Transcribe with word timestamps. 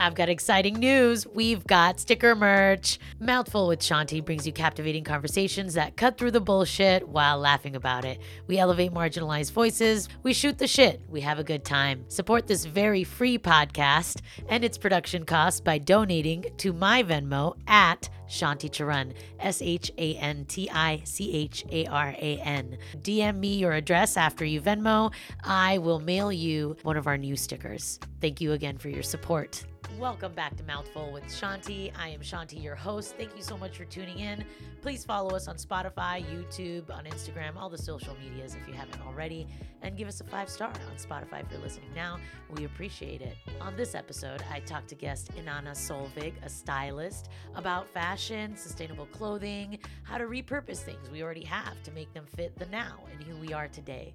I've 0.00 0.14
got 0.14 0.30
exciting 0.30 0.76
news. 0.76 1.26
We've 1.26 1.62
got 1.66 2.00
sticker 2.00 2.34
merch. 2.34 2.98
Mouthful 3.20 3.68
with 3.68 3.80
Shanti 3.80 4.24
brings 4.24 4.46
you 4.46 4.52
captivating 4.52 5.04
conversations 5.04 5.74
that 5.74 5.98
cut 5.98 6.16
through 6.16 6.30
the 6.30 6.40
bullshit 6.40 7.06
while 7.06 7.38
laughing 7.38 7.76
about 7.76 8.06
it. 8.06 8.18
We 8.46 8.56
elevate 8.56 8.92
marginalized 8.92 9.52
voices. 9.52 10.08
We 10.22 10.32
shoot 10.32 10.56
the 10.56 10.66
shit. 10.66 11.02
We 11.06 11.20
have 11.20 11.38
a 11.38 11.44
good 11.44 11.66
time. 11.66 12.06
Support 12.08 12.46
this 12.46 12.64
very 12.64 13.04
free 13.04 13.36
podcast 13.36 14.22
and 14.48 14.64
its 14.64 14.78
production 14.78 15.26
costs 15.26 15.60
by 15.60 15.76
donating 15.76 16.46
to 16.56 16.72
my 16.72 17.02
Venmo 17.02 17.58
at 17.66 18.08
Shanti 18.30 18.70
Charan, 18.70 19.12
S 19.40 19.60
H 19.60 19.90
A 19.98 20.14
N 20.14 20.44
T 20.46 20.70
I 20.70 21.02
C 21.04 21.32
H 21.32 21.64
A 21.70 21.86
R 21.86 22.14
A 22.16 22.38
N. 22.38 22.78
DM 22.98 23.38
me 23.38 23.56
your 23.56 23.72
address 23.72 24.16
after 24.16 24.44
you 24.44 24.60
Venmo. 24.60 25.12
I 25.44 25.78
will 25.78 25.98
mail 25.98 26.32
you 26.32 26.76
one 26.82 26.96
of 26.96 27.06
our 27.06 27.18
new 27.18 27.36
stickers. 27.36 27.98
Thank 28.20 28.40
you 28.40 28.52
again 28.52 28.78
for 28.78 28.88
your 28.88 29.02
support. 29.02 29.64
Welcome 29.98 30.32
back 30.32 30.56
to 30.56 30.62
Mouthful 30.62 31.12
with 31.12 31.24
Shanti. 31.24 31.92
I 31.98 32.08
am 32.08 32.20
Shanti, 32.20 32.62
your 32.62 32.74
host. 32.74 33.16
Thank 33.18 33.36
you 33.36 33.42
so 33.42 33.58
much 33.58 33.76
for 33.76 33.84
tuning 33.84 34.18
in. 34.18 34.44
Please 34.80 35.04
follow 35.04 35.30
us 35.36 35.46
on 35.46 35.56
Spotify, 35.56 36.24
YouTube, 36.24 36.90
on 36.90 37.04
Instagram, 37.04 37.56
all 37.56 37.68
the 37.68 37.76
social 37.76 38.16
medias 38.22 38.54
if 38.54 38.66
you 38.66 38.72
haven't 38.72 39.04
already, 39.06 39.46
and 39.82 39.98
give 39.98 40.08
us 40.08 40.20
a 40.20 40.24
five 40.24 40.48
star 40.48 40.68
on 40.68 40.96
Spotify 40.96 41.44
if 41.44 41.50
you're 41.50 41.60
listening 41.60 41.90
now. 41.94 42.18
We 42.56 42.64
appreciate 42.64 43.20
it. 43.20 43.36
On 43.60 43.76
this 43.76 43.94
episode, 43.94 44.42
I 44.50 44.60
talked 44.60 44.88
to 44.88 44.94
guest 44.94 45.32
Inanna 45.36 45.72
Solveig, 45.72 46.32
a 46.42 46.48
stylist, 46.48 47.28
about 47.54 47.86
fashion, 47.88 48.19
sustainable 48.20 49.06
clothing, 49.06 49.78
how 50.02 50.18
to 50.18 50.24
repurpose 50.24 50.78
things 50.78 51.10
we 51.10 51.22
already 51.22 51.44
have 51.44 51.82
to 51.82 51.90
make 51.92 52.12
them 52.12 52.26
fit 52.26 52.56
the 52.58 52.66
now 52.66 52.98
and 53.12 53.22
who 53.24 53.36
we 53.36 53.52
are 53.52 53.68
today. 53.68 54.12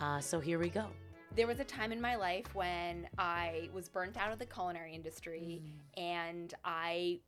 Uh, 0.00 0.20
so 0.20 0.40
here 0.40 0.58
we 0.58 0.68
go 0.68 0.86
there 1.36 1.46
was 1.48 1.58
a 1.58 1.64
time 1.64 1.90
in 1.90 2.00
my 2.00 2.14
life 2.14 2.54
when 2.54 3.08
I 3.18 3.68
was 3.72 3.88
burnt 3.88 4.16
out 4.16 4.32
of 4.32 4.38
the 4.38 4.46
culinary 4.46 4.94
industry 4.94 5.62
mm. 5.64 6.00
and 6.00 6.54
I 6.64 7.18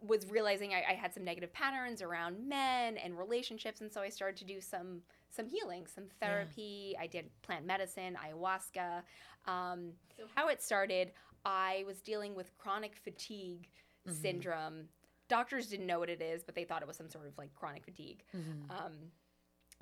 was 0.00 0.26
realizing 0.30 0.74
I, 0.74 0.84
I, 0.90 0.94
had 0.94 1.12
some 1.14 1.24
negative 1.24 1.52
patterns 1.52 2.02
around 2.02 2.48
men 2.48 2.96
and 2.98 3.18
relationships 3.18 3.80
and 3.80 3.92
so 3.92 4.00
I 4.00 4.08
started 4.10 4.36
to 4.38 4.44
do 4.44 4.60
some 4.60 5.00
some 5.30 5.46
healing, 5.46 5.86
some 5.92 6.04
therapy. 6.20 6.92
Yeah. 6.92 7.02
I 7.02 7.06
did 7.06 7.30
plant 7.42 7.66
medicine, 7.66 8.16
ayahuasca. 8.22 9.02
Um, 9.50 9.92
so 10.16 10.24
how 10.34 10.48
it 10.48 10.62
started, 10.62 11.12
I 11.44 11.84
was 11.86 12.00
dealing 12.02 12.34
with 12.34 12.56
chronic 12.58 12.94
fatigue 12.96 13.68
mm-hmm. 14.06 14.20
syndrome. 14.20 14.88
Doctors 15.28 15.68
didn't 15.68 15.86
know 15.86 15.98
what 15.98 16.10
it 16.10 16.20
is, 16.20 16.42
but 16.42 16.54
they 16.54 16.64
thought 16.64 16.82
it 16.82 16.88
was 16.88 16.96
some 16.96 17.08
sort 17.08 17.26
of 17.26 17.36
like 17.38 17.54
chronic 17.54 17.84
fatigue. 17.84 18.22
Mm-hmm. 18.36 18.70
Um, 18.70 18.92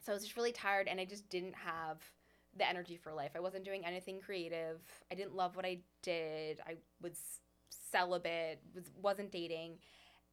so 0.02 0.12
I 0.12 0.14
was 0.14 0.22
just 0.22 0.36
really 0.36 0.52
tired 0.52 0.88
and 0.88 1.00
I 1.00 1.04
just 1.04 1.28
didn't 1.28 1.54
have 1.54 2.02
the 2.56 2.68
energy 2.68 2.96
for 2.96 3.12
life. 3.12 3.32
I 3.36 3.40
wasn't 3.40 3.64
doing 3.64 3.84
anything 3.84 4.20
creative. 4.20 4.80
I 5.10 5.14
didn't 5.14 5.34
love 5.34 5.56
what 5.56 5.64
I 5.64 5.80
did. 6.02 6.60
I 6.66 6.76
was 7.02 7.18
celibate, 7.68 8.60
was 8.74 8.90
wasn't 9.00 9.30
dating. 9.30 9.78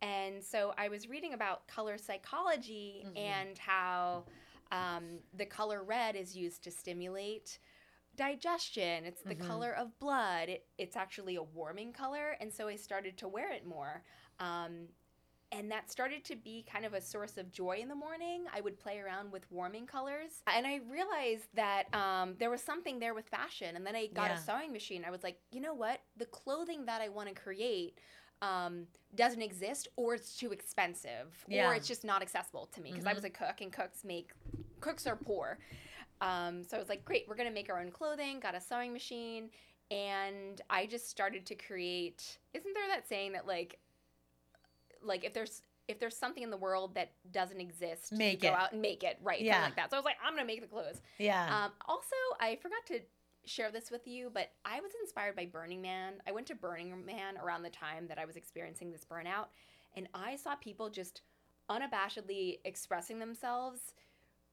And 0.02 0.44
so 0.44 0.74
I 0.78 0.90
was 0.90 1.10
reading 1.10 1.34
about 1.34 1.68
color 1.68 1.98
psychology 1.98 3.04
mm-hmm. 3.06 3.18
and 3.18 3.58
how 3.58 4.26
um, 4.72 5.20
the 5.36 5.46
color 5.46 5.84
red 5.84 6.16
is 6.16 6.36
used 6.36 6.64
to 6.66 6.72
stimulate 6.72 7.60
digestion. 8.16 9.06
It's 9.06 9.22
the 9.22 9.36
mm-hmm. 9.36 9.48
color 9.48 9.74
of 9.74 9.98
blood. 10.00 10.50
It, 10.50 10.66
it's 10.78 10.96
actually 10.96 11.36
a 11.36 11.44
warming 11.44 11.94
color. 11.94 12.36
And 12.40 12.52
so 12.52 12.68
I 12.68 12.76
started 12.76 13.18
to 13.20 13.28
wear 13.28 13.52
it 13.52 13.66
more. 13.66 14.04
Um, 14.40 14.88
and 15.52 15.72
that 15.72 15.90
started 15.90 16.26
to 16.26 16.36
be 16.36 16.66
kind 16.70 16.86
of 16.86 16.94
a 16.94 17.00
source 17.00 17.38
of 17.38 17.52
joy 17.52 17.80
in 17.82 17.88
the 17.88 17.96
morning. 17.96 18.44
I 18.54 18.60
would 18.60 18.78
play 18.78 19.00
around 19.00 19.32
with 19.32 19.50
warming 19.50 19.86
colors, 19.86 20.42
and 20.54 20.68
I 20.68 20.82
realized 20.90 21.48
that 21.54 21.84
um, 21.94 22.36
there 22.38 22.50
was 22.50 22.62
something 22.62 23.00
there 23.00 23.14
with 23.14 23.28
fashion. 23.30 23.76
And 23.76 23.86
then 23.86 23.96
I 23.96 24.08
got 24.08 24.30
yeah. 24.30 24.38
a 24.38 24.42
sewing 24.42 24.74
machine. 24.74 25.06
I 25.08 25.12
was 25.12 25.24
like, 25.24 25.40
you 25.52 25.62
know 25.62 25.74
what? 25.74 26.02
The 26.18 26.26
clothing 26.26 26.86
that 26.88 27.02
I 27.02 27.08
want 27.08 27.30
to 27.30 27.36
create 27.36 27.98
um, 28.42 28.88
doesn't 29.16 29.42
exist, 29.42 29.88
or 29.96 30.16
it's 30.16 30.36
too 30.36 30.52
expensive, 30.52 31.46
yeah. 31.48 31.70
or 31.70 31.74
it's 31.74 31.88
just 31.88 32.04
not 32.04 32.22
accessible 32.22 32.68
to 32.74 32.82
me 32.82 32.92
because 32.92 33.06
mm-hmm. 33.06 33.10
I 33.10 33.14
was 33.14 33.24
a 33.24 33.30
cook, 33.30 33.62
and 33.62 33.72
cooks 33.72 34.04
make 34.04 34.32
cooks 34.82 35.08
are 35.08 35.16
poor. 35.16 35.60
Um, 36.20 36.64
so 36.64 36.76
I 36.76 36.80
was 36.80 36.90
like, 36.90 37.06
great, 37.06 37.26
we're 37.28 37.36
gonna 37.36 37.52
make 37.52 37.70
our 37.70 37.80
own 37.80 37.92
clothing. 37.92 38.42
Got 38.42 38.56
a 38.56 38.62
sewing 38.62 38.92
machine, 38.92 39.50
and 39.92 40.62
I 40.70 40.88
just 40.88 41.10
started 41.10 41.46
to 41.46 41.56
create. 41.56 42.38
Isn't 42.54 42.74
there 42.74 42.88
that 42.90 43.08
saying 43.08 43.32
that 43.32 43.48
like 43.48 43.80
like 45.08 45.24
if 45.24 45.34
there's 45.34 45.62
if 45.88 46.00
there's 46.00 46.18
something 46.18 46.44
in 46.44 46.50
the 46.50 46.58
world 46.58 46.96
that 46.96 47.12
doesn't 47.32 47.62
exist, 47.62 48.12
make 48.12 48.42
go 48.42 48.50
it. 48.50 48.54
out 48.54 48.74
and 48.74 48.82
make 48.82 49.04
it, 49.04 49.18
right? 49.24 49.42
Yeah, 49.42 49.64
like 49.64 49.76
that. 49.78 49.90
So 49.90 49.96
I 49.96 50.00
was 50.00 50.06
like, 50.06 50.18
I'm 50.24 50.34
gonna 50.34 50.46
make 50.46 50.62
the 50.62 50.68
clothes. 50.68 51.02
Yeah. 51.18 51.66
Um, 51.66 51.72
also, 51.88 52.16
I 52.40 52.58
forgot 52.62 52.86
to 52.88 53.00
share 53.46 53.72
this 53.72 53.90
with 53.90 54.06
you, 54.06 54.30
but 54.34 54.52
I 54.66 54.82
was 54.82 54.92
inspired 55.02 55.36
by 55.36 55.46
Burning 55.46 55.82
Man. 55.82 56.16
I 56.28 56.32
went 56.34 56.48
to 56.48 56.56
Burning 56.56 57.06
Man 57.06 57.38
around 57.42 57.64
the 57.64 57.70
time 57.70 58.08
that 58.08 58.20
I 58.20 58.26
was 58.26 58.36
experiencing 58.36 58.92
this 58.92 59.06
burnout, 59.06 59.48
and 59.96 60.08
I 60.14 60.36
saw 60.36 60.56
people 60.56 60.90
just 60.90 61.22
unabashedly 61.70 62.60
expressing 62.66 63.20
themselves, 63.20 63.80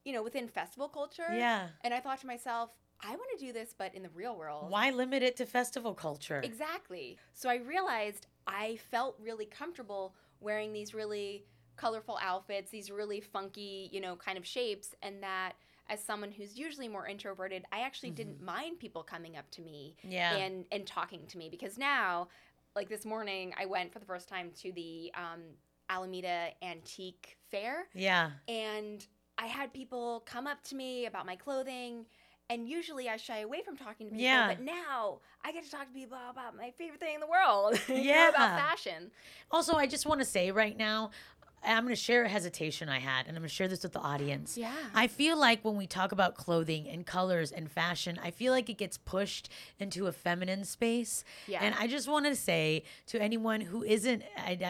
you 0.03 0.13
know, 0.13 0.23
within 0.23 0.47
festival 0.47 0.87
culture. 0.87 1.27
Yeah. 1.33 1.67
And 1.83 1.93
I 1.93 1.99
thought 1.99 2.21
to 2.21 2.27
myself, 2.27 2.71
I 3.01 3.09
want 3.09 3.27
to 3.37 3.45
do 3.45 3.53
this, 3.53 3.75
but 3.77 3.93
in 3.93 4.03
the 4.03 4.09
real 4.09 4.37
world. 4.37 4.71
Why 4.71 4.89
limit 4.89 5.23
it 5.23 5.35
to 5.37 5.45
festival 5.45 5.93
culture? 5.93 6.41
Exactly. 6.43 7.17
So 7.33 7.49
I 7.49 7.55
realized 7.55 8.27
I 8.47 8.77
felt 8.91 9.17
really 9.21 9.45
comfortable 9.45 10.15
wearing 10.39 10.73
these 10.73 10.93
really 10.93 11.45
colorful 11.77 12.17
outfits, 12.21 12.71
these 12.71 12.89
really 12.89 13.21
funky, 13.21 13.89
you 13.91 14.01
know, 14.01 14.15
kind 14.15 14.37
of 14.37 14.45
shapes, 14.45 14.95
and 15.01 15.21
that 15.23 15.53
as 15.89 16.03
someone 16.03 16.31
who's 16.31 16.57
usually 16.57 16.87
more 16.87 17.07
introverted, 17.07 17.63
I 17.71 17.81
actually 17.81 18.09
mm-hmm. 18.09 18.15
didn't 18.15 18.41
mind 18.41 18.79
people 18.79 19.03
coming 19.03 19.37
up 19.37 19.49
to 19.51 19.61
me 19.61 19.95
yeah. 20.03 20.35
and 20.35 20.65
and 20.71 20.85
talking 20.85 21.21
to 21.27 21.37
me 21.37 21.49
because 21.49 21.77
now, 21.77 22.27
like 22.75 22.89
this 22.89 23.05
morning, 23.05 23.53
I 23.59 23.65
went 23.65 23.93
for 23.93 23.99
the 23.99 24.05
first 24.05 24.27
time 24.27 24.51
to 24.61 24.71
the 24.71 25.11
um, 25.15 25.41
Alameda 25.89 26.49
Antique 26.61 27.37
Fair. 27.51 27.87
Yeah, 27.93 28.31
and 28.47 29.05
I 29.37 29.47
had 29.47 29.73
people 29.73 30.23
come 30.25 30.47
up 30.47 30.63
to 30.65 30.75
me 30.75 31.05
about 31.05 31.25
my 31.25 31.35
clothing 31.35 32.05
and 32.49 32.67
usually 32.67 33.09
I 33.09 33.17
shy 33.17 33.39
away 33.39 33.61
from 33.63 33.77
talking 33.77 34.07
to 34.07 34.11
people. 34.11 34.23
Yeah. 34.23 34.47
But 34.47 34.61
now 34.61 35.19
I 35.43 35.51
get 35.51 35.65
to 35.65 35.71
talk 35.71 35.87
to 35.87 35.93
people 35.93 36.17
about 36.29 36.55
my 36.55 36.71
favorite 36.71 36.99
thing 36.99 37.15
in 37.15 37.21
the 37.21 37.27
world. 37.27 37.79
yeah. 37.89 38.29
about 38.29 38.59
fashion. 38.59 39.11
Also, 39.51 39.75
I 39.75 39.87
just 39.87 40.05
want 40.05 40.21
to 40.21 40.25
say 40.25 40.51
right 40.51 40.77
now, 40.77 41.11
I'm 41.67 41.83
going 41.83 41.95
to 41.95 41.99
share 41.99 42.23
a 42.23 42.29
hesitation 42.29 42.89
I 42.89 42.99
had, 42.99 43.25
and 43.27 43.35
I'm 43.35 43.41
going 43.41 43.49
to 43.49 43.53
share 43.55 43.67
this 43.67 43.83
with 43.83 43.93
the 43.93 43.99
audience. 43.99 44.57
Yeah. 44.57 44.71
I 44.93 45.07
feel 45.07 45.37
like 45.37 45.65
when 45.65 45.75
we 45.77 45.87
talk 45.87 46.11
about 46.11 46.35
clothing 46.35 46.87
and 46.87 47.05
colors 47.05 47.51
and 47.51 47.71
fashion, 47.71 48.19
I 48.21 48.31
feel 48.31 48.53
like 48.53 48.69
it 48.69 48.77
gets 48.77 48.97
pushed 48.97 49.49
into 49.79 50.07
a 50.07 50.11
feminine 50.11 50.63
space. 50.63 51.23
Yeah. 51.47 51.63
And 51.63 51.75
I 51.79 51.87
just 51.87 52.07
want 52.07 52.25
to 52.27 52.35
say 52.35 52.83
to 53.07 53.21
anyone 53.21 53.61
who 53.61 53.83
isn't 53.83 54.23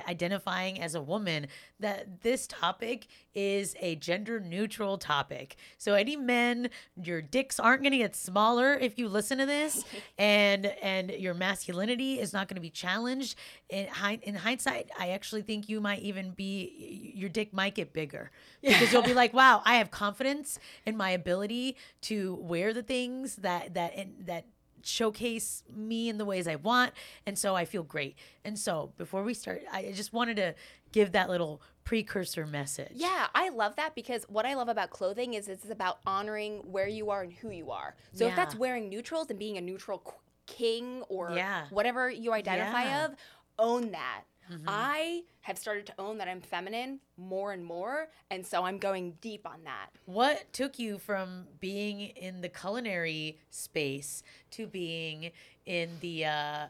identifying 0.08 0.80
as 0.82 0.96
a 0.96 1.02
woman 1.02 1.48
that 1.80 2.22
this 2.22 2.48
topic 2.48 3.08
is 3.36 3.76
a 3.82 3.96
gender 3.98 4.40
neutral 4.40 4.98
topic. 4.98 5.58
So 5.78 5.94
any 5.94 6.16
men, 6.16 6.70
your 7.02 7.22
dicks 7.22 7.60
aren't 7.60 7.84
going 7.84 7.92
to 7.92 7.98
get 7.98 8.16
smaller 8.16 8.74
if 8.74 8.98
you 8.98 9.08
listen 9.08 9.38
to 9.38 9.46
this, 9.46 9.84
and 10.18 10.66
and 10.66 11.12
your 11.12 11.34
masculinity 11.34 12.20
is 12.20 12.34
not 12.34 12.48
going 12.48 12.56
to 12.56 12.62
be 12.62 12.70
challenged. 12.70 13.36
In, 13.70 13.88
in 14.24 14.36
hindsight, 14.36 14.90
I 14.98 15.10
actually 15.10 15.42
think 15.42 15.70
you 15.70 15.82
might 15.82 16.02
even 16.02 16.32
be 16.32 17.12
your 17.16 17.30
dick 17.30 17.54
might 17.54 17.76
get 17.76 17.94
bigger 17.94 18.32
because 18.62 18.92
you'll 18.94 19.04
be 19.04 19.14
like, 19.14 19.34
wow, 19.34 19.62
I 19.66 19.76
have 19.76 19.92
confidence 19.92 20.58
in 20.86 20.96
my 20.96 21.12
ability 21.12 21.76
to 22.04 22.36
wear 22.36 22.74
the 22.74 22.84
things 22.84 23.36
that 23.38 23.74
that 23.74 23.94
that 24.26 24.46
showcase 24.84 25.64
me 25.76 26.10
in 26.10 26.18
the 26.18 26.26
ways 26.26 26.48
I 26.48 26.56
want, 26.56 26.94
and 27.26 27.38
so 27.38 27.56
I 27.56 27.66
feel 27.66 27.84
great. 27.84 28.16
And 28.44 28.58
so 28.58 28.94
before 28.98 29.24
we 29.24 29.34
start, 29.34 29.64
I 29.72 29.92
just 29.94 30.14
wanted 30.14 30.38
to 30.38 30.56
give 30.92 31.12
that 31.12 31.30
little 31.30 31.62
precursor 31.86 32.46
message. 32.46 32.92
Yeah, 32.94 33.28
I 33.34 33.50
love 33.50 33.78
that 33.78 33.96
because 33.96 34.26
what 34.28 34.46
I 34.46 34.56
love 34.56 34.68
about 34.68 34.90
clothing 34.90 35.36
is 35.36 35.48
it's 35.48 35.70
about 35.70 36.00
honoring 36.06 36.58
where 36.70 36.88
you 36.88 37.10
are 37.12 37.22
and 37.22 37.32
who 37.32 37.50
you 37.50 37.72
are. 37.72 37.96
So 38.12 38.26
yeah. 38.26 38.32
if 38.32 38.36
that's 38.36 38.56
wearing 38.56 38.90
neutrals 38.90 39.30
and 39.30 39.40
being 39.40 39.58
a 39.58 39.62
neutral 39.62 40.04
king 40.46 41.04
or 41.08 41.32
yeah. 41.32 41.68
whatever 41.70 42.10
you 42.10 42.34
identify 42.34 42.84
yeah. 42.84 43.06
of, 43.06 43.16
own 43.58 43.92
that 43.92 44.24
Mm-hmm. 44.52 44.66
I 44.68 45.24
have 45.42 45.58
started 45.58 45.86
to 45.88 45.94
own 45.98 46.18
that 46.20 46.28
I'm 46.28 46.42
feminine 46.42 47.00
more 47.18 47.52
and 47.52 47.66
more. 47.66 48.10
And 48.30 48.46
so 48.46 48.64
I'm 48.64 48.78
going 48.78 49.18
deep 49.22 49.48
on 49.48 49.64
that. 49.64 49.88
What 50.06 50.52
took 50.54 50.78
you 50.78 50.98
from 50.98 51.46
being 51.60 52.02
in 52.02 52.42
the 52.42 52.50
culinary 52.50 53.40
space 53.50 54.24
to 54.52 54.68
being 54.68 55.32
in 55.66 55.90
the 56.02 56.26
uh, 56.26 56.66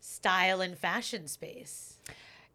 style 0.00 0.60
and 0.60 0.76
fashion 0.76 1.28
space? 1.28 1.98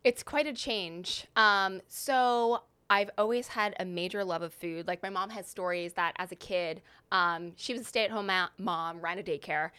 It's 0.04 0.24
quite 0.24 0.48
a 0.48 0.54
change. 0.54 1.28
Um, 1.36 1.82
so 1.88 2.64
I've 2.90 3.10
always 3.18 3.50
had 3.50 3.76
a 3.80 3.86
major 3.86 4.24
love 4.24 4.42
of 4.42 4.54
food. 4.54 4.88
Like 4.88 5.04
my 5.04 5.10
mom 5.10 5.30
has 5.32 5.48
stories 5.48 5.94
that 5.94 6.14
as 6.18 6.32
a 6.32 6.36
kid, 6.36 6.82
um, 7.12 7.54
she 7.56 7.74
was 7.74 7.82
a 7.82 7.86
stay 7.86 8.06
at 8.06 8.12
home 8.12 8.28
ma- 8.28 8.50
mom, 8.58 9.02
ran 9.02 9.20
a 9.20 9.24
daycare, 9.24 9.72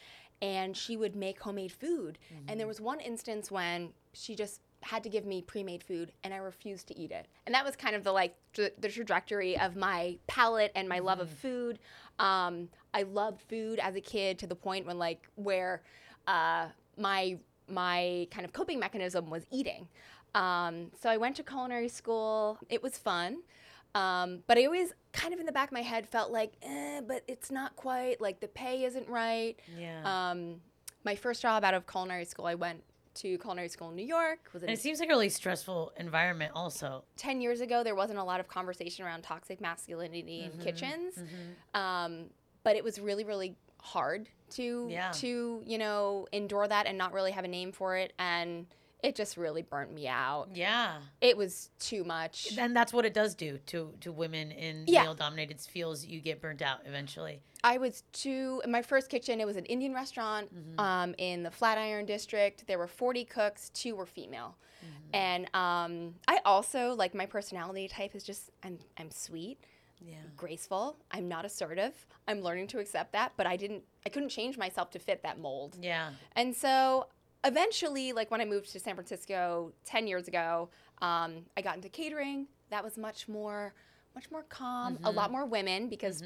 and 0.42 0.76
she 0.76 0.96
would 0.96 1.16
make 1.16 1.40
homemade 1.40 1.72
food. 1.72 2.18
Mm-hmm. 2.32 2.50
And 2.50 2.60
there 2.60 2.66
was 2.66 2.80
one 2.80 3.00
instance 3.00 3.50
when 3.50 3.90
she 4.12 4.34
just 4.34 4.60
had 4.82 5.02
to 5.02 5.08
give 5.08 5.26
me 5.26 5.42
pre-made 5.42 5.82
food 5.82 6.12
and 6.22 6.32
I 6.32 6.36
refused 6.36 6.86
to 6.88 6.96
eat 6.96 7.10
it. 7.10 7.26
And 7.46 7.54
that 7.54 7.64
was 7.64 7.74
kind 7.74 7.96
of 7.96 8.04
the 8.04 8.12
like 8.12 8.36
the 8.54 8.88
trajectory 8.88 9.58
of 9.58 9.74
my 9.74 10.18
palate 10.26 10.70
and 10.74 10.88
my 10.88 11.00
love 11.00 11.20
of 11.20 11.28
mm-hmm. 11.28 11.36
food. 11.36 11.78
Um, 12.18 12.68
I 12.94 13.02
loved 13.02 13.40
food 13.42 13.78
as 13.80 13.96
a 13.96 14.00
kid 14.00 14.38
to 14.40 14.46
the 14.46 14.54
point 14.54 14.86
when 14.86 14.98
like 14.98 15.28
where 15.34 15.82
uh, 16.26 16.68
my 16.96 17.38
my 17.68 18.26
kind 18.30 18.44
of 18.44 18.52
coping 18.52 18.78
mechanism 18.78 19.30
was 19.30 19.44
eating. 19.50 19.88
Um, 20.34 20.90
so 21.00 21.08
I 21.10 21.16
went 21.16 21.36
to 21.36 21.42
culinary 21.42 21.88
school. 21.88 22.58
It 22.68 22.82
was 22.82 22.98
fun. 22.98 23.38
Um, 23.94 24.40
but 24.46 24.58
I 24.58 24.64
always 24.66 24.92
kind 25.12 25.32
of 25.32 25.40
in 25.40 25.46
the 25.46 25.52
back 25.52 25.68
of 25.68 25.72
my 25.72 25.82
head 25.82 26.06
felt 26.08 26.30
like, 26.30 26.52
eh, 26.62 27.00
but 27.00 27.22
it's 27.26 27.50
not 27.50 27.74
quite 27.76 28.20
like 28.20 28.40
the 28.40 28.48
pay 28.48 28.84
isn't 28.84 29.08
right. 29.08 29.58
Yeah. 29.78 30.02
Um, 30.30 30.60
my 31.04 31.14
first 31.14 31.40
job 31.42 31.64
out 31.64 31.74
of 31.74 31.86
culinary 31.86 32.24
school, 32.26 32.46
I 32.46 32.54
went 32.54 32.82
to 33.14 33.38
culinary 33.38 33.68
school 33.68 33.88
in 33.88 33.96
New 33.96 34.04
York. 34.04 34.38
Was 34.52 34.62
and 34.62 34.70
it 34.70 34.78
seems 34.78 35.00
like 35.00 35.08
a 35.08 35.12
really 35.12 35.30
stressful 35.30 35.92
environment, 35.96 36.52
also. 36.54 37.02
10 37.16 37.40
years 37.40 37.60
ago, 37.60 37.82
there 37.82 37.94
wasn't 37.96 38.18
a 38.18 38.22
lot 38.22 38.38
of 38.40 38.46
conversation 38.46 39.04
around 39.04 39.22
toxic 39.22 39.60
masculinity 39.60 40.42
Mm-hmm. 40.46 40.60
in 40.60 40.64
kitchens. 40.64 41.14
Um, 41.74 42.26
but 42.62 42.76
it 42.76 42.84
was 42.84 43.00
really, 43.00 43.24
really 43.24 43.56
hard 43.80 44.28
to, 44.50 44.86
Yeah. 44.90 45.10
to, 45.12 45.62
you 45.66 45.78
know, 45.78 46.26
endure 46.32 46.66
that 46.66 46.86
and 46.86 46.96
not 46.98 47.12
really 47.12 47.32
have 47.32 47.44
a 47.44 47.48
name 47.48 47.72
for 47.72 47.96
it. 47.96 48.12
And 48.18 48.66
it 49.02 49.14
just 49.14 49.36
really 49.36 49.62
burnt 49.62 49.92
me 49.92 50.08
out. 50.08 50.48
Yeah. 50.54 50.98
It 51.20 51.36
was 51.36 51.70
too 51.78 52.02
much. 52.02 52.56
And 52.58 52.74
that's 52.74 52.92
what 52.92 53.04
it 53.04 53.14
does 53.14 53.34
do 53.36 53.58
to 53.66 53.94
to 54.00 54.10
women 54.10 54.50
in 54.50 54.84
Yeah. 54.88 55.04
male 55.04 55.14
dominated 55.14 55.60
fields. 55.60 56.04
You 56.04 56.20
get 56.20 56.40
burnt 56.40 56.62
out 56.62 56.80
eventually. 56.84 57.40
I 57.62 57.78
was 57.78 58.02
too, 58.12 58.60
in 58.64 58.70
my 58.72 58.82
first 58.82 59.08
kitchen, 59.08 59.40
it 59.40 59.46
was 59.46 59.56
an 59.56 59.66
Indian 59.66 59.94
restaurant 59.94 60.52
Mm-hmm. 60.54 60.80
um, 60.80 61.14
in 61.18 61.42
the 61.44 61.50
Flatiron 61.50 62.06
district. 62.06 62.66
There 62.66 62.78
were 62.78 62.88
40 62.88 63.24
cooks, 63.24 63.70
two 63.70 63.94
were 63.94 64.06
female. 64.06 64.56
Mm-hmm. 64.84 65.14
And 65.14 65.44
um, 65.54 66.14
I 66.28 66.40
also, 66.44 66.94
like, 66.94 67.14
my 67.14 67.26
personality 67.26 67.88
type 67.88 68.14
is 68.14 68.22
just, 68.24 68.50
I'm, 68.62 68.78
I'm 68.96 69.10
sweet. 69.10 69.58
Yeah. 70.00 70.14
graceful. 70.36 70.96
I'm 71.10 71.28
not 71.28 71.44
assertive. 71.44 71.94
I'm 72.26 72.40
learning 72.40 72.68
to 72.68 72.78
accept 72.78 73.12
that, 73.12 73.32
but 73.36 73.46
I 73.46 73.56
didn't 73.56 73.82
I 74.06 74.08
couldn't 74.08 74.28
change 74.30 74.56
myself 74.58 74.90
to 74.92 74.98
fit 74.98 75.22
that 75.22 75.38
mold. 75.38 75.76
Yeah. 75.80 76.10
And 76.36 76.54
so 76.54 77.08
eventually, 77.44 78.12
like 78.12 78.30
when 78.30 78.40
I 78.40 78.44
moved 78.44 78.70
to 78.72 78.80
San 78.80 78.94
Francisco 78.94 79.72
10 79.84 80.06
years 80.06 80.28
ago, 80.28 80.68
um, 81.02 81.44
I 81.56 81.62
got 81.62 81.76
into 81.76 81.88
catering. 81.88 82.46
That 82.70 82.84
was 82.84 82.96
much 82.98 83.28
more 83.28 83.74
much 84.14 84.30
more 84.30 84.42
calm, 84.48 84.98
a 85.04 85.10
lot 85.10 85.30
more 85.30 85.46
women 85.46 85.88
because 85.88 86.22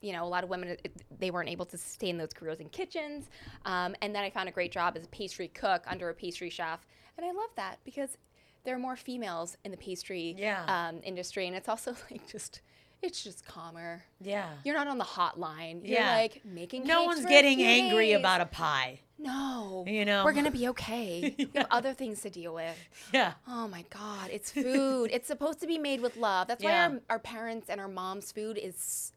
you 0.00 0.12
know, 0.12 0.24
a 0.24 0.28
lot 0.28 0.44
of 0.44 0.50
women 0.50 0.76
they 1.18 1.30
weren't 1.30 1.48
able 1.48 1.66
to 1.66 1.76
sustain 1.76 2.16
those 2.18 2.32
careers 2.32 2.60
in 2.60 2.68
kitchens. 2.68 3.28
Um, 3.64 3.94
and 4.02 4.14
then 4.14 4.22
I 4.22 4.30
found 4.30 4.48
a 4.48 4.52
great 4.52 4.70
job 4.72 4.96
as 4.96 5.04
a 5.04 5.08
pastry 5.08 5.48
cook 5.48 5.82
under 5.88 6.08
a 6.08 6.14
pastry 6.14 6.50
chef, 6.50 6.86
and 7.16 7.26
I 7.26 7.30
love 7.32 7.50
that 7.56 7.78
because 7.84 8.16
there 8.64 8.74
are 8.76 8.78
more 8.78 8.96
females 8.96 9.56
in 9.64 9.70
the 9.70 9.76
pastry 9.76 10.34
Yeah. 10.38 10.64
um, 10.68 11.00
industry, 11.04 11.46
and 11.48 11.56
it's 11.56 11.68
also 11.68 11.96
like 12.10 12.28
just 12.30 12.60
it's 13.02 13.22
just 13.22 13.44
calmer. 13.46 14.02
Yeah. 14.20 14.48
You're 14.64 14.74
not 14.76 14.88
on 14.88 14.98
the 14.98 15.04
hotline. 15.04 15.86
You're 15.86 16.00
Yeah. 16.00 16.14
like 16.16 16.42
making. 16.44 16.84
No 16.84 17.04
one's 17.04 17.24
getting 17.26 17.62
angry 17.62 18.12
about 18.12 18.40
a 18.40 18.46
pie. 18.46 19.00
No. 19.18 19.84
You 19.86 20.04
know? 20.04 20.24
We're 20.24 20.32
gonna 20.32 20.50
be 20.50 20.68
okay. 20.68 21.34
We 21.38 21.48
have 21.56 21.66
other 21.70 21.92
things 21.94 22.20
to 22.22 22.30
deal 22.30 22.54
with. 22.54 22.76
Yeah. 23.12 23.34
Oh 23.46 23.66
my 23.68 23.84
God, 23.90 24.30
it's 24.32 24.50
food. 24.50 25.10
it's 25.12 25.26
supposed 25.26 25.60
to 25.60 25.66
be 25.66 25.78
made 25.78 26.00
with 26.00 26.16
love. 26.16 26.48
That's 26.48 26.62
Yeah. 26.62 26.88
why 26.88 26.94
our, 26.94 27.00
our 27.10 27.18
parents 27.18 27.68
and 27.68 27.80
our 27.80 27.88
moms' 27.88 28.32
food 28.32 28.58
is 28.58 29.12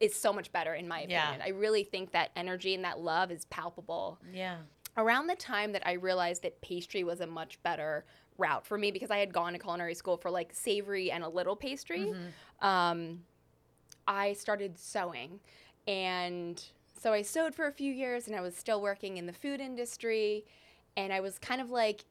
is 0.00 0.14
so 0.16 0.32
much 0.32 0.50
better 0.50 0.74
in 0.74 0.88
my 0.88 1.06
Yeah. 1.08 1.28
opinion. 1.30 1.42
I 1.46 1.50
really 1.58 1.84
think 1.84 2.10
that 2.12 2.30
energy 2.34 2.74
and 2.74 2.84
that 2.84 2.98
love 2.98 3.30
is 3.30 3.44
palpable. 3.46 4.18
Yeah. 4.32 4.56
Around 4.96 5.28
the 5.28 5.36
time 5.36 5.72
that 5.72 5.86
I 5.86 5.92
realized 5.92 6.42
that 6.42 6.60
pastry 6.60 7.04
was 7.04 7.20
a 7.20 7.26
much 7.26 7.62
better 7.62 8.04
route 8.42 8.66
for 8.66 8.76
me 8.76 8.90
because 8.90 9.10
I 9.10 9.18
had 9.18 9.32
gone 9.32 9.52
to 9.54 9.58
culinary 9.58 9.94
school 9.94 10.16
for 10.16 10.30
like 10.30 10.50
savory 10.52 11.10
and 11.10 11.22
a 11.24 11.28
little 11.28 11.56
pastry, 11.56 12.06
Mm-hmm. 12.06 12.66
um, 12.66 13.20
I 14.06 14.32
started 14.34 14.78
sewing. 14.78 15.40
And 15.86 16.62
so 17.00 17.12
I 17.12 17.22
sewed 17.22 17.54
for 17.54 17.66
a 17.66 17.72
few 17.72 17.92
years 17.92 18.26
and 18.26 18.34
I 18.36 18.40
was 18.40 18.56
still 18.56 18.80
working 18.82 19.16
in 19.16 19.26
the 19.26 19.32
food 19.32 19.60
industry 19.60 20.44
and 20.96 21.12
I 21.12 21.20
was 21.20 21.38
kind 21.38 21.60
of 21.60 21.70
like 21.70 22.04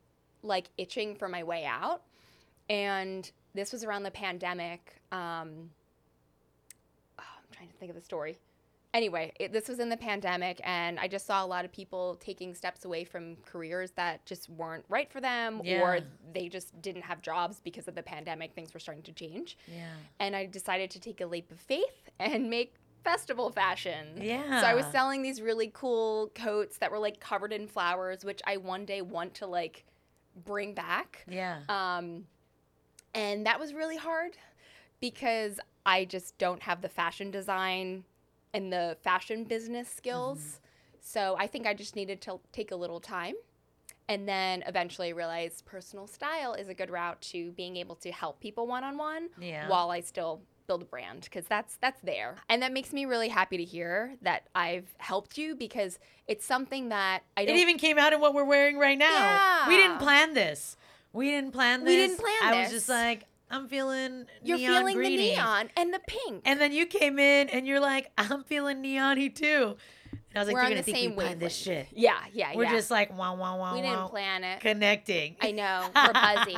like 0.43 0.69
itching 0.77 1.15
for 1.15 1.27
my 1.27 1.43
way 1.43 1.65
out. 1.65 2.01
And 2.69 3.29
this 3.53 3.71
was 3.73 3.83
around 3.83 4.03
the 4.03 4.11
pandemic. 4.11 4.81
Um, 5.11 5.69
oh, 7.19 7.23
I'm 7.37 7.55
trying 7.55 7.67
to 7.69 7.75
think 7.75 7.89
of 7.91 7.95
the 7.95 8.01
story. 8.01 8.37
Anyway, 8.93 9.31
it, 9.39 9.53
this 9.53 9.69
was 9.69 9.79
in 9.79 9.87
the 9.87 9.95
pandemic, 9.95 10.59
and 10.65 10.99
I 10.99 11.07
just 11.07 11.25
saw 11.25 11.45
a 11.45 11.47
lot 11.47 11.63
of 11.63 11.71
people 11.71 12.17
taking 12.19 12.53
steps 12.53 12.83
away 12.83 13.05
from 13.05 13.37
careers 13.45 13.91
that 13.91 14.25
just 14.25 14.49
weren't 14.49 14.83
right 14.89 15.09
for 15.09 15.21
them, 15.21 15.61
Yeah. 15.63 15.81
or 15.81 15.99
they 16.33 16.49
just 16.49 16.81
didn't 16.81 17.03
have 17.03 17.21
jobs 17.21 17.61
because 17.63 17.87
of 17.87 17.95
the 17.95 18.03
pandemic. 18.03 18.53
Things 18.53 18.73
were 18.73 18.81
starting 18.81 19.03
to 19.03 19.13
change. 19.13 19.57
Yeah. 19.65 19.91
And 20.19 20.35
I 20.35 20.45
decided 20.45 20.91
to 20.91 20.99
take 20.99 21.21
a 21.21 21.25
leap 21.25 21.49
of 21.51 21.59
faith 21.59 22.09
and 22.19 22.49
make 22.49 22.75
festival 23.05 23.49
fashion. 23.49 24.19
Yeah. 24.21 24.59
So 24.59 24.67
I 24.67 24.75
was 24.75 24.85
selling 24.91 25.21
these 25.21 25.41
really 25.41 25.71
cool 25.73 26.29
coats 26.35 26.77
that 26.79 26.91
were 26.91 26.99
like 26.99 27.19
covered 27.21 27.53
in 27.53 27.67
flowers, 27.67 28.25
which 28.25 28.41
I 28.45 28.57
one 28.57 28.85
day 28.85 29.01
want 29.01 29.35
to 29.35 29.47
like 29.47 29.85
bring 30.45 30.73
back. 30.73 31.23
Yeah. 31.29 31.59
Um, 31.69 32.25
and 33.15 33.45
that 33.45 33.57
was 33.59 33.73
really 33.73 33.97
hard 33.97 34.37
because 34.99 35.59
I 35.85 36.05
just 36.05 36.37
don't 36.37 36.61
have 36.63 36.81
the 36.81 36.89
fashion 36.89 37.31
design 37.31 38.03
and 38.53 38.71
the 38.71 38.97
fashion 39.01 39.43
business 39.43 39.89
skills. 39.89 40.39
Mm-hmm. 40.39 40.57
So 41.01 41.35
I 41.39 41.47
think 41.47 41.65
I 41.65 41.73
just 41.73 41.95
needed 41.95 42.21
to 42.21 42.39
take 42.51 42.71
a 42.71 42.75
little 42.75 42.99
time. 42.99 43.35
And 44.07 44.27
then 44.27 44.63
eventually 44.67 45.13
realized 45.13 45.63
personal 45.63 46.05
style 46.05 46.53
is 46.53 46.67
a 46.67 46.73
good 46.73 46.89
route 46.89 47.21
to 47.21 47.51
being 47.51 47.77
able 47.77 47.95
to 47.95 48.11
help 48.11 48.41
people 48.41 48.67
one 48.67 48.83
on 48.83 48.97
one 48.97 49.29
while 49.67 49.89
I 49.89 50.01
still 50.01 50.41
build 50.67 50.81
a 50.81 50.85
brand 50.85 51.21
because 51.21 51.45
that's 51.45 51.77
that's 51.77 52.01
there. 52.01 52.35
And 52.49 52.61
that 52.61 52.73
makes 52.73 52.91
me 52.91 53.05
really 53.05 53.29
happy 53.29 53.57
to 53.57 53.63
hear 53.63 54.15
that 54.21 54.47
I've 54.53 54.93
helped 54.97 55.37
you 55.37 55.55
because 55.55 55.97
it's 56.27 56.45
something 56.45 56.89
that 56.89 57.23
I 57.37 57.43
It 57.43 57.55
even 57.55 57.77
came 57.77 57.97
out 57.97 58.11
in 58.11 58.19
what 58.19 58.33
we're 58.33 58.43
wearing 58.43 58.77
right 58.77 58.97
now. 58.97 59.05
Yeah. 59.05 59.67
We 59.69 59.77
didn't 59.77 59.99
plan 59.99 60.33
this. 60.33 60.75
We 61.13 61.29
didn't 61.29 61.51
plan 61.51 61.85
this. 61.85 61.89
We 61.89 61.95
didn't 61.95 62.17
plan 62.19 62.35
I 62.41 62.61
was 62.61 62.71
just 62.71 62.89
like, 62.89 63.25
I'm 63.51 63.67
feeling 63.67 64.25
you're 64.43 64.57
neon 64.57 64.73
feeling 64.77 64.95
greeny. 64.95 65.17
the 65.17 65.23
neon 65.35 65.69
and 65.77 65.93
the 65.93 65.99
pink. 66.07 66.41
And 66.45 66.59
then 66.59 66.71
you 66.71 66.85
came 66.85 67.19
in 67.19 67.49
and 67.49 67.67
you're 67.67 67.79
like, 67.79 68.11
I'm 68.17 68.43
feeling 68.43 68.81
neony 68.81 69.33
too. 69.33 69.75
And 70.11 70.19
I 70.35 70.39
was 70.39 70.47
like, 70.47 70.53
We're 70.55 70.59
you're 70.61 70.65
on 70.65 70.71
gonna 70.71 70.75
the 70.81 70.83
think 70.83 70.97
same 70.97 71.09
we 71.11 71.15
planned 71.23 71.39
this 71.41 71.55
shit. 71.55 71.87
Yeah, 71.93 72.17
yeah, 72.33 72.51
We're 72.55 72.63
yeah. 72.63 72.71
just 72.71 72.89
like 72.89 73.15
wow 73.17 73.35
wow 73.35 73.57
wow 73.59 73.75
we 73.75 73.81
didn't 73.81 74.07
plan 74.07 74.43
it. 74.43 74.61
connecting. 74.61 75.35
I 75.41 75.51
know 75.51 75.89
we're 75.95 76.13
buzzy. 76.13 76.55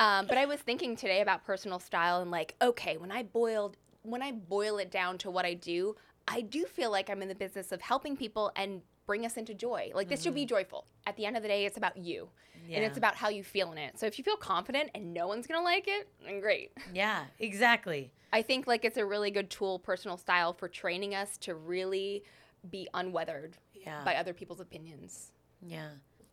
um, 0.00 0.26
but 0.26 0.38
I 0.38 0.46
was 0.46 0.58
thinking 0.60 0.96
today 0.96 1.20
about 1.20 1.44
personal 1.44 1.78
style 1.78 2.20
and 2.22 2.30
like, 2.30 2.54
okay, 2.62 2.96
when 2.96 3.12
I 3.12 3.22
boiled, 3.22 3.76
when 4.02 4.22
I 4.22 4.32
boil 4.32 4.78
it 4.78 4.90
down 4.90 5.18
to 5.18 5.30
what 5.30 5.44
I 5.44 5.54
do, 5.54 5.96
I 6.28 6.40
do 6.40 6.64
feel 6.64 6.90
like 6.90 7.10
I'm 7.10 7.22
in 7.22 7.28
the 7.28 7.34
business 7.34 7.70
of 7.72 7.80
helping 7.82 8.16
people 8.16 8.50
and 8.56 8.80
bring 9.06 9.24
us 9.24 9.36
into 9.36 9.54
joy. 9.54 9.92
Like 9.94 10.08
this 10.08 10.22
should 10.22 10.34
be 10.34 10.44
joyful. 10.46 10.86
At 11.06 11.16
the 11.16 11.26
end 11.26 11.36
of 11.36 11.42
the 11.42 11.48
day, 11.48 11.64
it's 11.66 11.76
about 11.76 11.96
you, 11.96 12.28
and 12.70 12.84
it's 12.84 12.98
about 12.98 13.14
how 13.16 13.28
you 13.28 13.42
feel 13.44 13.72
in 13.72 13.78
it. 13.78 13.98
So 13.98 14.06
if 14.06 14.18
you 14.18 14.24
feel 14.24 14.36
confident 14.36 14.90
and 14.94 15.12
no 15.14 15.26
one's 15.28 15.46
gonna 15.46 15.62
like 15.64 15.84
it, 15.88 16.08
then 16.24 16.40
great. 16.40 16.72
yeah, 16.92 17.24
exactly. 17.38 18.12
I 18.32 18.42
think 18.42 18.66
like 18.66 18.84
it's 18.84 18.96
a 18.96 19.04
really 19.06 19.30
good 19.30 19.50
tool, 19.50 19.78
personal 19.78 20.16
style, 20.16 20.52
for 20.52 20.68
training 20.68 21.14
us 21.14 21.36
to 21.38 21.54
really 21.54 22.24
be 22.70 22.88
unweathered 22.94 23.56
Yeah. 23.74 24.02
by 24.04 24.16
other 24.16 24.34
people's 24.34 24.60
opinions. 24.60 25.32
yeah. 25.62 25.90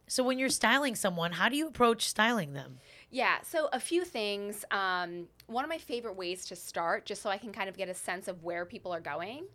So 0.08 0.24
when 0.24 0.38
you're 0.38 0.50
styling 0.50 0.96
someone, 0.96 1.34
how 1.34 1.50
do 1.50 1.56
you 1.56 1.68
approach 1.68 2.08
styling 2.08 2.54
them? 2.54 2.80
Yeah, 3.10 3.38
so 3.44 3.70
a 3.72 3.80
few 3.80 4.04
things. 4.06 4.66
Um, 4.72 5.28
one 5.46 5.64
of 5.64 5.70
my 5.70 5.78
favorite 5.78 6.16
ways 6.16 6.46
to 6.46 6.56
start, 6.56 7.06
just 7.06 7.22
so 7.22 7.30
I 7.30 7.38
can 7.38 7.52
kind 7.52 7.70
of 7.70 7.78
get 7.78 7.88
a 7.88 7.94
sense 7.94 8.28
of 8.28 8.44
where 8.44 8.66
people 8.66 8.92
are 8.92 9.00
going, 9.00 9.46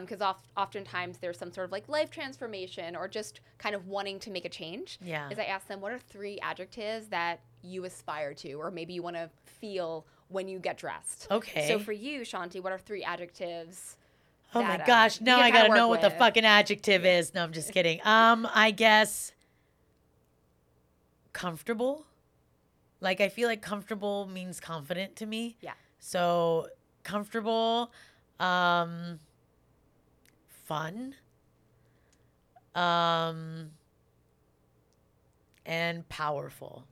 because 0.00 0.20
oft- 0.20 0.46
oftentimes 0.54 1.16
there's 1.18 1.38
some 1.38 1.50
sort 1.50 1.64
of 1.64 1.72
like 1.72 1.88
life 1.88 2.10
transformation 2.10 2.94
or 2.94 3.08
just 3.08 3.40
kind 3.56 3.74
of 3.74 3.88
wanting 3.88 4.18
to 4.20 4.30
make 4.30 4.44
a 4.44 4.50
change. 4.50 4.98
Yeah. 5.02 5.30
Is 5.30 5.38
I 5.38 5.44
ask 5.44 5.66
them, 5.66 5.80
what 5.80 5.92
are 5.92 5.98
three 5.98 6.38
adjectives 6.40 7.06
that 7.08 7.40
you 7.62 7.84
aspire 7.84 8.34
to, 8.34 8.52
or 8.54 8.70
maybe 8.70 8.92
you 8.92 9.02
want 9.02 9.16
to 9.16 9.30
feel 9.44 10.04
when 10.28 10.46
you 10.46 10.58
get 10.58 10.76
dressed? 10.76 11.26
Okay. 11.30 11.68
So 11.68 11.78
for 11.78 11.92
you, 11.92 12.20
Shanti, 12.20 12.62
what 12.62 12.72
are 12.72 12.78
three 12.78 13.02
adjectives? 13.02 13.96
Oh 14.54 14.62
my 14.62 14.76
uh, 14.78 14.86
gosh, 14.86 15.20
now 15.20 15.40
I 15.40 15.50
gotta 15.50 15.74
know 15.74 15.88
what 15.88 16.02
the 16.02 16.10
fucking 16.10 16.44
adjective 16.44 17.04
is. 17.04 17.34
No, 17.34 17.42
I'm 17.42 17.52
just 17.52 17.72
kidding. 17.72 18.00
Um, 18.04 18.46
I 18.54 18.70
guess 18.70 19.32
comfortable. 21.36 22.06
Like 23.00 23.20
I 23.20 23.28
feel 23.28 23.46
like 23.46 23.60
comfortable 23.60 24.26
means 24.26 24.58
confident 24.58 25.16
to 25.16 25.26
me. 25.26 25.58
Yeah. 25.60 25.74
So 25.98 26.68
comfortable, 27.02 27.92
um, 28.40 29.20
fun, 30.64 31.14
um, 32.74 33.70
and 35.66 36.08
powerful. 36.08 36.84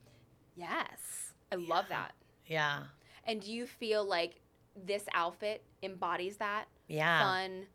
Yes, 0.57 1.33
I 1.51 1.55
love 1.55 1.87
that. 1.89 2.13
Yeah. 2.47 2.83
And 3.27 3.41
do 3.41 3.51
you 3.51 3.67
feel 3.67 4.05
like 4.05 4.41
this 4.77 5.05
outfit 5.15 5.65
embodies 5.83 6.37
that? 6.37 6.67
Yeah. 6.87 7.23
Fun, 7.23 7.67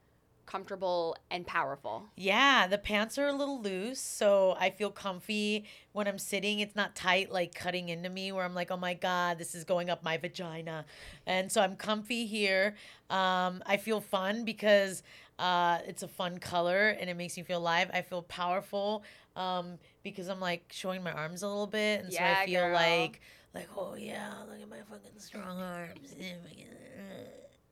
comfortable, 0.50 1.16
and 1.30 1.46
powerful. 1.46 2.06
Yeah, 2.16 2.68
the 2.68 2.78
pants 2.78 3.18
are 3.18 3.28
a 3.28 3.34
little 3.34 3.62
loose, 3.62 4.00
so 4.00 4.56
I 4.60 4.72
feel 4.72 4.90
comfy 4.92 5.66
when 5.94 6.08
I'm 6.08 6.18
sitting. 6.18 6.60
It's 6.60 6.76
not 6.76 6.96
tight, 6.96 7.32
like 7.32 7.54
cutting 7.54 7.90
into 7.90 8.10
me, 8.10 8.32
where 8.32 8.44
I'm 8.44 8.56
like, 8.56 8.72
oh 8.72 8.78
my 8.78 8.96
God, 8.96 9.38
this 9.38 9.54
is 9.54 9.64
going 9.64 9.90
up 9.90 10.04
my 10.04 10.18
vagina. 10.18 10.86
And 11.28 11.52
so 11.52 11.62
I'm 11.62 11.76
comfy 11.76 12.26
here. 12.26 12.76
Um, 13.10 13.62
I 13.66 13.78
feel 13.78 14.02
fun 14.02 14.44
because 14.46 15.04
Uh, 15.40 15.80
it's 15.88 16.04
a 16.04 16.08
fun 16.10 16.38
color 16.38 16.90
and 17.00 17.10
it 17.10 17.16
makes 17.16 17.38
me 17.38 17.44
feel 17.44 17.60
alive. 17.60 17.90
I 17.94 18.02
feel 18.02 18.24
powerful 18.24 19.04
um, 19.38 19.78
because 20.04 20.28
I'm 20.28 20.42
like 20.42 20.66
showing 20.70 21.02
my 21.02 21.14
arms 21.14 21.44
a 21.44 21.48
little 21.48 21.66
bit, 21.66 22.04
and 22.04 22.12
so 22.12 22.20
I 22.22 22.46
feel 22.46 22.60
girl. 22.66 22.74
like 22.74 23.22
like 23.54 23.70
oh 23.78 23.96
yeah, 23.96 24.34
look 24.50 24.62
at 24.62 24.70
my 24.70 24.82
fucking 24.90 25.18
strong 25.18 25.62
arms, 25.62 26.14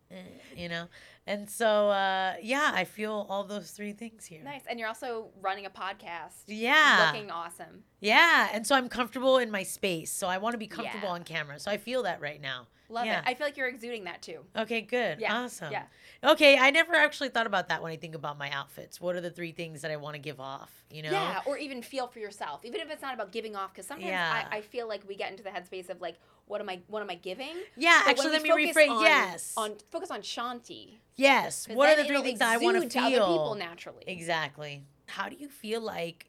you 0.55 0.69
know. 0.69 0.87
And 1.27 1.49
so 1.49 1.89
uh, 1.89 2.35
yeah, 2.41 2.71
I 2.73 2.85
feel 2.85 3.27
all 3.29 3.43
those 3.43 3.71
three 3.71 3.91
things 3.93 4.25
here. 4.25 4.41
Nice. 4.43 4.61
And 4.67 4.79
you're 4.79 4.87
also 4.87 5.27
running 5.41 5.65
a 5.65 5.69
podcast. 5.69 6.43
Yeah. 6.47 7.11
Looking 7.11 7.29
awesome. 7.31 7.83
Yeah, 7.99 8.49
and 8.53 8.65
so 8.65 8.75
I'm 8.75 8.89
comfortable 8.89 9.37
in 9.39 9.49
my 9.51 9.63
space. 9.63 10.11
So 10.11 10.27
I 10.27 10.37
want 10.37 10.53
to 10.53 10.57
be 10.59 10.67
comfortable 10.67 11.07
Yeah. 11.09 11.13
on 11.15 11.23
camera. 11.23 11.59
So 11.59 11.69
I 11.71 11.77
feel 11.77 12.03
that 12.03 12.21
right 12.21 12.39
now. 12.41 12.67
Love 12.89 13.05
Yeah. 13.05 13.19
it. 13.19 13.25
I 13.27 13.33
feel 13.33 13.45
like 13.47 13.57
you're 13.57 13.67
exuding 13.67 14.05
that 14.05 14.21
too. 14.21 14.45
Okay, 14.55 14.79
good. 14.81 15.19
Yeah, 15.19 15.35
Awesome. 15.43 15.71
yeah. 15.73 15.83
Okay, 16.23 16.57
I 16.57 16.71
never 16.71 16.93
actually 16.95 17.29
thought 17.29 17.45
about 17.47 17.67
that 17.67 17.83
when 17.83 17.91
I 17.91 17.97
think 17.97 18.15
about 18.15 18.37
my 18.37 18.49
outfits. 18.51 19.01
What 19.01 19.15
are 19.17 19.21
the 19.21 19.29
three 19.29 19.51
things 19.51 19.81
that 19.81 19.91
I 19.91 19.97
want 19.97 20.13
to 20.15 20.19
give 20.21 20.39
off? 20.39 20.71
You 20.89 21.01
know? 21.03 21.11
Yeah, 21.11 21.41
or 21.45 21.57
even 21.57 21.81
feel 21.81 22.07
for 22.07 22.19
yourself, 22.19 22.63
even 22.63 22.79
if 22.79 22.89
it's 22.89 23.01
not 23.01 23.13
about 23.13 23.33
giving 23.33 23.55
off. 23.57 23.73
Because 23.73 23.87
sometimes 23.87 24.07
Yeah. 24.09 24.47
I, 24.49 24.57
I 24.57 24.61
feel 24.61 24.87
like 24.87 25.01
we 25.05 25.15
get 25.15 25.31
into 25.31 25.43
the 25.43 25.49
headspace 25.49 25.89
of 25.89 25.99
like, 25.99 26.17
what 26.45 26.61
am 26.61 26.69
I? 26.69 26.79
What 26.87 27.01
am 27.01 27.09
I 27.09 27.15
giving? 27.15 27.57
Yeah, 27.75 28.01
But 28.05 28.11
actually, 28.11 28.31
let 28.31 28.41
me 28.43 28.51
rephrase. 28.51 28.89
on- 28.89 29.01
yes. 29.03 29.53
On 29.57 29.75
focus 29.91 30.09
on 30.09 30.21
Shanti. 30.21 30.99
Yes. 31.17 31.67
What 31.67 31.89
are 31.89 32.01
the 32.01 32.07
three 32.07 32.21
things 32.21 32.39
that 32.39 32.49
I 32.49 32.57
want 32.57 32.75
to 32.75 32.81
feel? 32.81 32.89
to 32.89 32.99
other 32.99 33.33
people 33.33 33.55
naturally. 33.55 34.03
Exactly. 34.07 34.83
How 35.07 35.29
do 35.29 35.35
you 35.37 35.49
feel 35.49 35.81
like 35.81 36.27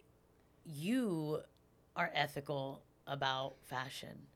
you 0.64 1.40
are 1.96 2.10
ethical 2.14 2.82
about 3.06 3.54
fashion? 3.64 4.26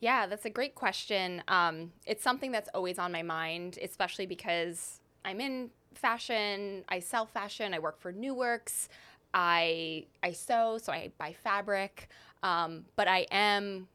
Yeah, 0.00 0.26
that's 0.26 0.44
a 0.44 0.50
great 0.50 0.74
question. 0.74 1.42
Um, 1.48 1.92
it's 2.04 2.22
something 2.22 2.52
that's 2.52 2.68
always 2.74 2.98
on 2.98 3.10
my 3.10 3.22
mind, 3.22 3.78
especially 3.80 4.26
because 4.26 5.00
I'm 5.24 5.40
in 5.40 5.70
fashion. 5.94 6.84
I 6.88 6.98
sell 6.98 7.24
fashion. 7.24 7.72
I 7.72 7.78
work 7.78 7.98
for 7.98 8.12
New 8.12 8.34
Works. 8.34 8.88
I 9.32 10.04
I 10.22 10.32
sew, 10.32 10.78
so 10.78 10.92
I 10.92 11.10
buy 11.16 11.32
fabric. 11.32 12.08
Um, 12.42 12.84
but 12.96 13.08
I 13.08 13.26
am 13.30 13.88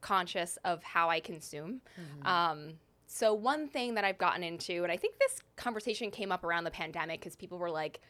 conscious 0.00 0.58
of 0.64 0.82
how 0.84 1.10
I 1.10 1.18
consume. 1.18 1.80
Um, 2.24 2.74
so 3.10 3.32
one 3.34 3.66
thing 3.68 3.94
that 3.94 4.04
I've 4.04 4.18
gotten 4.18 4.42
into, 4.44 4.82
and 4.84 4.92
I 4.92 4.96
think 4.98 5.18
this 5.18 5.40
conversation 5.56 6.10
came 6.10 6.30
up 6.30 6.44
around 6.44 6.64
the 6.64 6.70
pandemic 6.70 7.20
because 7.20 7.34
people 7.36 7.58
were 7.58 7.70
like, 7.70 8.00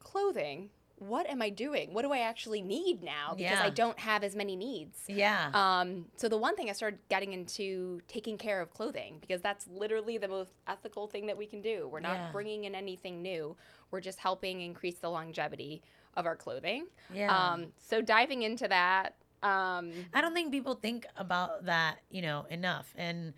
clothing. 0.00 0.70
What 0.98 1.28
am 1.28 1.42
I 1.42 1.50
doing? 1.50 1.92
What 1.92 2.02
do 2.06 2.12
I 2.12 2.20
actually 2.20 2.62
need 2.62 3.02
now? 3.02 3.34
Because 3.36 3.58
I 3.60 3.68
don't 3.68 3.98
have 3.98 4.24
as 4.24 4.34
many 4.34 4.56
needs. 4.56 4.98
Yeah. 5.08 5.50
Um, 5.52 6.06
so 6.16 6.26
the 6.26 6.38
one 6.38 6.56
thing 6.56 6.70
I 6.70 6.72
started 6.72 7.00
getting 7.10 7.34
into 7.34 8.00
taking 8.08 8.38
care 8.38 8.62
of 8.62 8.72
clothing 8.72 9.18
because 9.20 9.42
that's 9.42 9.66
literally 9.68 10.16
the 10.16 10.28
most 10.28 10.52
ethical 10.66 11.06
thing 11.06 11.26
that 11.26 11.36
we 11.36 11.44
can 11.44 11.60
do. 11.60 11.86
We're 11.92 12.00
not 12.00 12.14
Yeah. 12.14 12.32
bringing 12.32 12.64
in 12.64 12.74
anything 12.74 13.20
new. 13.20 13.56
We're 13.90 14.00
just 14.00 14.18
helping 14.20 14.62
increase 14.62 14.96
the 14.98 15.10
longevity 15.10 15.82
of 16.14 16.24
our 16.24 16.34
clothing. 16.34 16.86
yeah. 17.12 17.28
Um, 17.52 17.74
so 17.76 18.00
diving 18.00 18.40
into 18.42 18.66
that, 18.68 19.16
um, 19.42 19.92
I 20.14 20.22
don't 20.22 20.32
think 20.32 20.50
people 20.50 20.76
think 20.76 21.04
about 21.18 21.66
that, 21.66 21.98
you 22.10 22.22
know, 22.22 22.46
enough. 22.48 22.94
And 22.96 23.34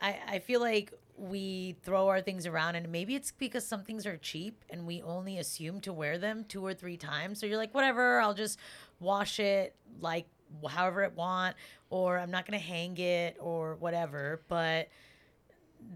I, 0.00 0.18
I 0.28 0.38
feel 0.40 0.60
like 0.60 0.92
we 1.16 1.76
throw 1.82 2.08
our 2.08 2.20
things 2.20 2.46
around, 2.46 2.76
and 2.76 2.90
maybe 2.90 3.14
it's 3.14 3.32
because 3.32 3.66
some 3.66 3.82
things 3.82 4.06
are 4.06 4.16
cheap 4.18 4.64
and 4.68 4.86
we 4.86 5.02
only 5.02 5.38
assume 5.38 5.80
to 5.80 5.92
wear 5.92 6.18
them 6.18 6.44
two 6.46 6.64
or 6.64 6.74
three 6.74 6.96
times. 6.96 7.40
So 7.40 7.46
you're 7.46 7.56
like, 7.56 7.74
whatever, 7.74 8.20
I'll 8.20 8.34
just 8.34 8.58
wash 9.00 9.40
it 9.40 9.74
like 10.00 10.26
however 10.68 11.02
it 11.02 11.14
want, 11.14 11.56
or 11.90 12.18
I'm 12.18 12.30
not 12.30 12.46
to 12.58 12.64
hang 12.64 12.98
it 12.98 13.36
or 13.40 13.76
whatever. 13.76 14.42
But 14.48 14.88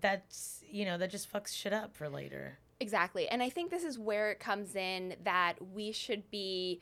that's, 0.00 0.64
you 0.70 0.84
know, 0.84 0.96
that 0.98 1.10
just 1.10 1.30
fucks 1.32 1.54
shit 1.54 1.72
up 1.72 1.94
for 1.94 2.08
later. 2.08 2.58
Exactly. 2.80 3.28
And 3.28 3.42
I 3.42 3.50
think 3.50 3.70
this 3.70 3.84
is 3.84 3.98
where 3.98 4.30
it 4.30 4.40
comes 4.40 4.74
in 4.74 5.16
that 5.24 5.56
we 5.74 5.92
should 5.92 6.30
be 6.30 6.80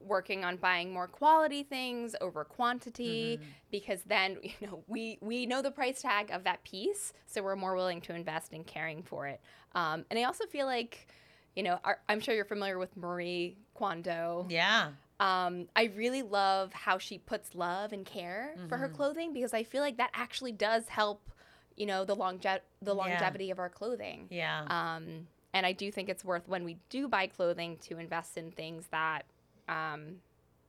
working 0.00 0.44
on 0.44 0.56
buying 0.56 0.92
more 0.92 1.06
quality 1.08 1.62
things 1.62 2.14
over 2.20 2.44
quantity 2.44 3.40
because 3.70 4.00
then 4.06 4.38
you 4.42 4.52
know 4.66 4.82
we 4.86 5.18
we 5.20 5.46
know 5.46 5.60
the 5.62 5.70
price 5.70 6.02
tag 6.02 6.30
of 6.30 6.44
that 6.44 6.62
piece 6.64 7.12
so 7.26 7.42
we're 7.42 7.56
more 7.56 7.74
willing 7.74 8.00
to 8.00 8.14
invest 8.14 8.52
in 8.52 8.64
caring 8.64 9.02
for 9.02 9.26
it 9.26 9.40
um, 9.74 10.04
and 10.10 10.18
i 10.18 10.22
also 10.24 10.44
feel 10.46 10.66
like 10.66 11.08
you 11.56 11.62
know 11.62 11.78
our, 11.84 11.98
i'm 12.08 12.20
sure 12.20 12.34
you're 12.34 12.44
familiar 12.44 12.78
with 12.78 12.96
marie 12.96 13.56
kondo 13.74 14.46
Yeah. 14.48 14.90
um, 15.20 15.66
i 15.74 15.84
really 15.96 16.22
love 16.22 16.72
how 16.72 16.98
she 16.98 17.18
puts 17.18 17.54
love 17.54 17.92
and 17.92 18.04
care 18.06 18.54
for 18.68 18.76
Mm-hmm. 18.76 18.82
her 18.82 18.88
clothing 18.88 19.32
because 19.32 19.52
i 19.54 19.62
feel 19.62 19.82
like 19.82 19.96
that 19.98 20.10
actually 20.14 20.52
does 20.52 20.88
help 20.88 21.30
you 21.76 21.86
know 21.86 22.04
the 22.04 22.14
longe- 22.14 22.44
the 22.82 22.94
longevity 22.94 23.50
of 23.50 23.58
our 23.58 23.68
clothing 23.68 24.26
Yeah. 24.30 24.62
um, 24.68 25.26
and 25.54 25.64
I 25.64 25.72
do 25.72 25.90
think 25.90 26.10
it's 26.10 26.24
worth 26.26 26.46
when 26.46 26.62
we 26.62 26.76
do 26.90 27.08
buy 27.08 27.26
clothing 27.26 27.78
to 27.88 27.96
invest 27.98 28.36
in 28.36 28.50
things 28.52 28.84
that 28.90 29.22
um, 29.68 30.16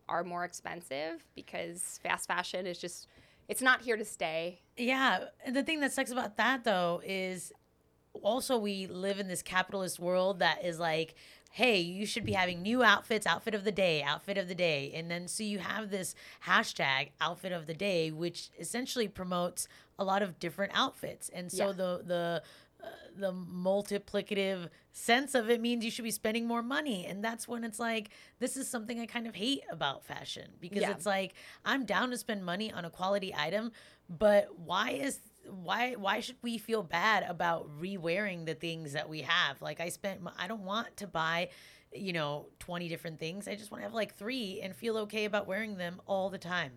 are 0.08 0.24
more 0.24 0.44
expensive 0.44 1.24
because 1.36 2.00
fast 2.04 2.28
fashion 2.28 2.66
is 2.68 2.78
just 2.80 3.08
it's 3.48 3.62
not 3.62 3.82
here 3.82 3.98
to 3.98 4.06
stay. 4.06 4.60
Yeah, 4.78 5.26
and 5.44 5.56
the 5.56 5.64
thing 5.64 5.80
that 5.82 5.92
sucks 5.92 6.12
about 6.12 6.38
that 6.38 6.64
though 6.64 7.02
is 7.06 7.52
also 8.22 8.58
we 8.58 8.88
live 8.88 9.20
in 9.20 9.28
this 9.28 9.42
capitalist 9.42 10.00
world 10.00 10.40
that 10.40 10.64
is 10.66 10.80
like, 10.80 11.16
hey, 11.52 11.80
you 11.80 12.06
should 12.06 12.26
be 12.26 12.34
having 12.34 12.62
new 12.62 12.84
outfits, 12.84 13.26
outfit 13.26 13.54
of 13.56 13.64
the 13.64 13.72
day, 13.72 14.04
outfit 14.04 14.38
of 14.38 14.48
the 14.48 14.56
day, 14.56 14.92
and 14.94 15.10
then 15.10 15.28
so 15.28 15.44
you 15.44 15.60
have 15.60 15.90
this 15.90 16.16
hashtag 16.46 17.10
outfit 17.22 17.52
of 17.52 17.66
the 17.66 17.74
day, 17.74 18.12
which 18.12 18.50
essentially 18.60 19.08
promotes 19.08 19.68
a 19.98 20.04
lot 20.04 20.22
of 20.22 20.40
different 20.40 20.72
outfits, 20.76 21.30
and 21.30 21.52
so 21.52 21.68
Yeah. 21.68 21.74
the 21.74 22.02
the 22.06 22.44
uh, 22.84 22.88
the 23.18 23.32
multiplicative 23.34 24.70
sense 24.92 25.36
of 25.36 25.50
it 25.50 25.62
means 25.62 25.84
you 25.84 25.92
should 25.92 26.04
be 26.04 26.12
spending 26.12 26.48
more 26.48 26.64
money. 26.64 27.06
And 27.06 27.24
that's 27.24 27.48
when 27.48 27.64
it's 27.64 27.80
like 27.80 28.10
this 28.40 28.56
is 28.58 28.68
something 28.70 29.00
i 29.00 29.06
kind 29.06 29.28
of 29.28 29.36
hate 29.36 29.62
about 29.72 30.06
fashion 30.06 30.50
because 30.60 30.82
Yeah. 30.82 30.92
it's 30.92 31.06
like 31.06 31.34
i'm 31.66 31.86
down 31.86 32.10
to 32.12 32.18
spend 32.18 32.44
money 32.46 32.72
on 32.72 32.86
a 32.86 32.90
quality 32.90 33.34
item 33.36 33.72
but 34.10 34.48
why 34.58 34.92
is 34.92 35.20
why 35.50 35.94
why 35.94 36.20
should 36.20 36.38
we 36.42 36.58
feel 36.58 36.84
bad 36.84 37.24
about 37.28 37.70
re-wearing 37.80 38.46
the 38.46 38.54
things 38.56 38.94
that 38.94 39.10
we 39.10 39.22
have? 39.22 39.62
Like 39.62 39.80
i 39.80 39.90
spent 39.90 40.22
i 40.38 40.48
don't 40.48 40.64
want 40.64 40.96
to 40.98 41.08
buy 41.08 41.50
you 41.94 42.14
know 42.14 42.46
20 42.60 42.88
different 42.88 43.20
things. 43.20 43.48
I 43.48 43.56
just 43.56 43.72
want 43.72 43.82
to 43.82 43.86
have 43.86 43.96
like 43.96 44.16
three 44.16 44.60
and 44.62 44.76
feel 44.76 44.96
okay 45.00 45.26
about 45.26 45.48
wearing 45.48 45.76
them 45.78 46.00
all 46.06 46.30
the 46.30 46.38
time 46.38 46.74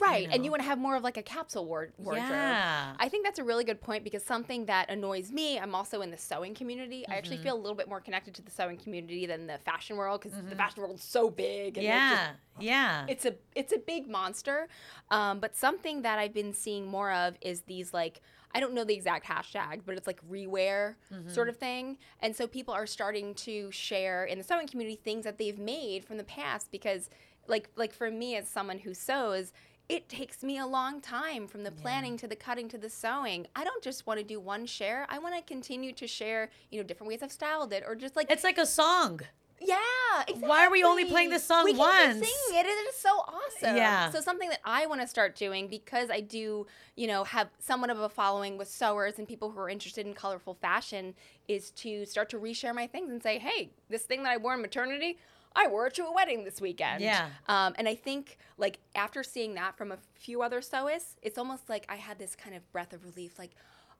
Right. 0.00 0.28
And 0.30 0.38
know. 0.40 0.44
you 0.44 0.50
want 0.50 0.62
to 0.62 0.68
have 0.68 0.78
more 0.78 0.96
of 0.96 1.02
like 1.04 1.16
a 1.16 1.22
capsule 1.22 1.66
ward- 1.66 1.92
wardrobe. 1.98 2.26
yeah 2.28 2.94
I 2.98 3.08
think 3.08 3.24
that's 3.24 3.38
a 3.38 3.44
really 3.44 3.64
good 3.64 3.80
point 3.80 4.02
because 4.04 4.22
something 4.24 4.66
that 4.66 4.90
annoys 4.90 5.30
me, 5.30 5.58
I'm 5.58 5.74
also 5.74 6.00
in 6.02 6.10
the 6.10 6.16
sewing 6.16 6.54
community. 6.54 7.06
I 7.08 7.14
actually 7.16 7.36
Mm-hmm. 7.36 7.44
feel 7.44 7.56
a 7.56 7.60
little 7.62 7.76
bit 7.76 7.88
more 7.88 8.00
connected 8.00 8.34
to 8.34 8.42
the 8.42 8.50
sewing 8.50 8.76
community 8.78 9.26
than 9.26 9.46
the 9.46 9.58
fashion 9.58 9.96
world 9.96 10.20
because 10.22 10.36
the 10.48 10.56
fashion 10.56 10.82
world's 10.82 11.04
so 11.04 11.30
big. 11.30 11.78
And 11.78 11.86
it's 11.86 11.94
just 11.94 12.22
yeah 12.22 12.30
yeah 12.58 13.06
it's 13.08 13.24
a 13.24 13.34
it's 13.54 13.72
a 13.72 13.78
big 13.78 14.06
monster 14.08 14.68
um, 15.10 15.40
but 15.40 15.56
something 15.56 16.02
that 16.02 16.18
i've 16.18 16.34
been 16.34 16.52
seeing 16.52 16.86
more 16.86 17.10
of 17.10 17.34
is 17.40 17.62
these 17.62 17.94
like 17.94 18.20
i 18.52 18.60
don't 18.60 18.74
know 18.74 18.84
the 18.84 18.92
exact 18.92 19.24
hashtag 19.24 19.80
but 19.86 19.96
it's 19.96 20.06
like 20.06 20.20
rewear 20.28 20.96
sort 21.28 21.48
of 21.48 21.56
thing 21.56 21.96
and 22.20 22.36
so 22.36 22.46
people 22.46 22.74
are 22.74 22.86
starting 22.86 23.32
to 23.34 23.70
share 23.70 24.24
in 24.26 24.36
the 24.36 24.44
sewing 24.44 24.66
community 24.66 25.00
things 25.02 25.24
that 25.24 25.38
they've 25.38 25.58
made 25.58 26.04
from 26.04 26.18
the 26.18 26.24
past 26.24 26.70
because 26.70 27.08
like 27.48 27.70
like 27.76 27.94
for 27.94 28.10
me 28.10 28.36
as 28.36 28.46
someone 28.46 28.78
who 28.80 28.92
sews 28.92 29.52
it 29.90 30.08
takes 30.08 30.42
me 30.42 30.58
a 30.58 30.66
long 30.66 31.00
time 31.00 31.46
from 31.46 31.64
the 31.64 31.70
planning 31.72 32.16
to 32.18 32.28
the 32.28 32.36
cutting 32.36 32.68
to 32.68 32.78
the 32.78 32.88
sewing. 32.88 33.46
I 33.56 33.64
don't 33.64 33.82
just 33.82 34.06
want 34.06 34.18
to 34.18 34.24
do 34.24 34.38
one 34.38 34.66
share. 34.66 35.06
I 35.08 35.18
want 35.18 35.34
to 35.36 35.42
continue 35.42 35.92
to 35.92 36.06
share, 36.06 36.50
you 36.70 36.80
know, 36.80 36.86
different 36.86 37.08
ways 37.08 37.22
I've 37.22 37.32
styled 37.32 37.72
it 37.72 37.82
or 37.86 37.94
just 37.94 38.16
like 38.16 38.30
it's 38.30 38.44
like 38.44 38.58
a 38.58 38.66
song 38.66 39.20
yeah, 39.60 39.76
exactly. 40.22 40.48
Why 40.48 40.66
are 40.66 40.70
we 40.70 40.82
only 40.82 41.04
playing 41.04 41.30
this 41.30 41.44
song 41.44 41.64
once? 41.64 41.72
we 41.74 41.78
once? 41.78 42.18
Just 42.18 42.30
sing 42.30 42.58
it. 42.58 42.66
It 42.66 42.68
is 42.68 42.96
so 42.96 43.10
awesome. 43.10 43.76
Yeah. 43.76 44.10
So 44.10 44.20
something 44.20 44.48
that 44.48 44.60
I 44.64 44.86
want 44.86 45.02
to 45.02 45.06
start 45.06 45.36
doing 45.36 45.68
because 45.68 46.08
I 46.10 46.20
do, 46.20 46.66
you 46.96 47.06
know, 47.06 47.24
have 47.24 47.48
somewhat 47.58 47.90
of 47.90 48.00
a 48.00 48.08
following 48.08 48.56
with 48.56 48.68
sewers 48.68 49.18
and 49.18 49.28
people 49.28 49.50
who 49.50 49.60
are 49.60 49.68
interested 49.68 50.06
in 50.06 50.14
colorful 50.14 50.54
fashion 50.54 51.14
is 51.46 51.70
to 51.72 52.06
start 52.06 52.30
to 52.30 52.38
reshare 52.38 52.74
my 52.74 52.86
things 52.86 53.10
and 53.10 53.22
say, 53.22 53.38
hey, 53.38 53.70
this 53.90 54.02
thing 54.02 54.22
that 54.22 54.32
I 54.32 54.38
wore 54.38 54.54
in 54.54 54.62
maternity. 54.62 55.18
I 55.54 55.66
wore 55.68 55.86
it 55.88 55.94
to 55.94 56.04
a 56.04 56.12
wedding 56.12 56.44
this 56.44 56.60
weekend. 56.60 57.02
Yeah. 57.02 57.28
Um, 57.48 57.74
and 57.76 57.88
I 57.88 57.94
think, 57.94 58.38
like, 58.56 58.78
after 58.94 59.22
seeing 59.22 59.54
that 59.54 59.76
from 59.76 59.90
a 59.92 59.98
few 60.14 60.42
other 60.42 60.60
sewists, 60.60 61.14
it's 61.22 61.38
almost 61.38 61.68
like 61.68 61.84
I 61.88 61.96
had 61.96 62.18
this 62.18 62.36
kind 62.36 62.54
of 62.54 62.70
breath 62.72 62.92
of 62.92 63.04
relief 63.04 63.38
like, 63.38 63.50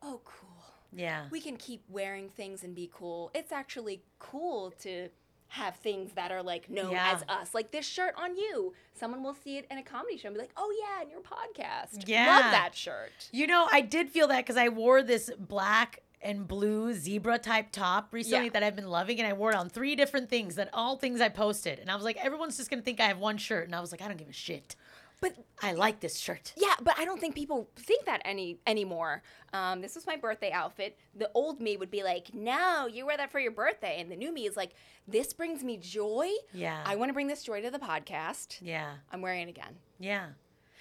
oh, 0.03 0.21
cool 0.25 0.49
yeah 0.93 1.27
we 1.31 1.41
can 1.41 1.57
keep 1.57 1.85
wearing 1.89 2.29
things 2.31 2.65
and 2.65 2.75
be 2.75 2.91
cool. 2.93 3.31
It's 3.33 3.53
actually 3.53 4.03
cool 4.19 4.73
to 4.81 5.09
have 5.47 5.77
things 5.77 6.11
that 6.15 6.33
are 6.33 6.43
like 6.43 6.69
known 6.69 6.91
Yeah. 6.91 7.13
as 7.15 7.23
us. 7.29 7.55
Like 7.55 7.71
this 7.71 7.87
shirt 7.87 8.13
on 8.17 8.37
you. 8.37 8.75
Someone 8.93 9.23
will 9.23 9.35
see 9.35 9.57
it 9.59 9.67
in 9.71 9.79
a 9.79 9.85
comedy 9.85 10.17
show 10.17 10.27
and 10.27 10.35
be 10.35 10.41
like, 10.41 10.51
"Oh 10.57 10.73
yeah, 10.81 11.03
in 11.05 11.11
your 11.11 11.21
podcast." 11.21 12.09
Yeah. 12.09 12.27
Love 12.27 12.51
that 12.51 12.75
shirt. 12.75 13.13
You 13.31 13.47
know, 13.47 13.69
I 13.71 13.83
did 13.83 14.09
feel 14.11 14.27
that 14.29 14.39
because 14.39 14.57
I 14.57 14.69
wore 14.69 15.03
this 15.05 15.31
black 15.39 16.01
and 16.23 16.47
blue 16.47 16.93
zebra 16.93 17.39
type 17.39 17.73
top 17.73 18.13
recently 18.13 18.47
Yeah. 18.47 18.51
that 18.53 18.63
I've 18.63 18.77
been 18.77 18.89
loving, 18.89 19.19
and 19.19 19.27
I 19.29 19.33
wore 19.33 19.51
it 19.51 19.57
on 19.57 19.69
three 19.69 19.97
different 19.97 20.29
things 20.29 20.57
that 20.57 20.69
all 20.73 20.97
things 20.97 21.21
I 21.21 21.29
posted, 21.29 21.79
and 21.79 21.91
I 21.91 21.95
was 21.97 22.05
like, 22.05 22.17
everyone's 22.25 22.57
just 22.57 22.71
gonna 22.71 22.83
think 22.83 23.01
I 23.01 23.07
have 23.07 23.19
one 23.19 23.39
shirt, 23.39 23.67
and 23.67 23.75
I 23.75 23.81
was 23.81 23.91
like, 23.93 24.03
I 24.03 24.09
don't 24.09 24.17
give 24.19 24.29
a 24.29 24.33
shit. 24.33 24.77
But 25.23 25.35
I 25.63 25.73
like 25.73 26.01
this 26.01 26.19
shirt. 26.19 26.55
yeah, 26.57 26.75
but 26.81 26.99
I 26.99 27.05
don't 27.05 27.21
think 27.21 27.35
people 27.35 27.69
think 27.77 28.07
that 28.07 28.23
any 28.25 28.59
anymore. 28.67 29.23
Um, 29.53 29.83
this 29.83 29.95
was 29.95 30.07
my 30.07 30.17
birthday 30.17 30.51
outfit. 30.51 30.97
The 31.15 31.31
old 31.35 31.61
me 31.61 31.77
would 31.77 31.91
be 31.91 32.03
like, 32.03 32.33
"No, 32.33 32.87
you 32.87 33.05
wear 33.05 33.19
that 33.19 33.31
for 33.31 33.39
your 33.39 33.51
birthday," 33.53 34.01
and 34.01 34.11
the 34.11 34.17
new 34.17 34.33
me 34.33 34.47
is 34.47 34.57
like, 34.57 34.71
"This 35.07 35.35
brings 35.35 35.63
me 35.63 35.77
joy. 35.77 36.31
Yeah. 36.55 36.83
I 36.87 36.97
want 36.97 37.11
to 37.11 37.13
bring 37.13 37.27
this 37.27 37.43
joy 37.43 37.61
to 37.61 37.71
the 37.71 37.79
podcast. 37.79 38.61
yeah. 38.63 38.95
I'm 39.13 39.21
wearing 39.21 39.43
it 39.47 39.51
again." 39.51 39.77
Yeah. 39.99 40.29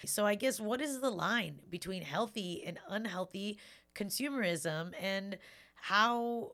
So 0.06 0.26
I 0.26 0.36
guess 0.36 0.62
what 0.62 0.80
is 0.80 1.02
the 1.02 1.10
line 1.10 1.60
between 1.70 2.04
healthy 2.04 2.64
and 2.66 2.80
unhealthy 2.88 3.58
consumerism 3.96 4.94
and 5.00 5.38
how 5.76 6.54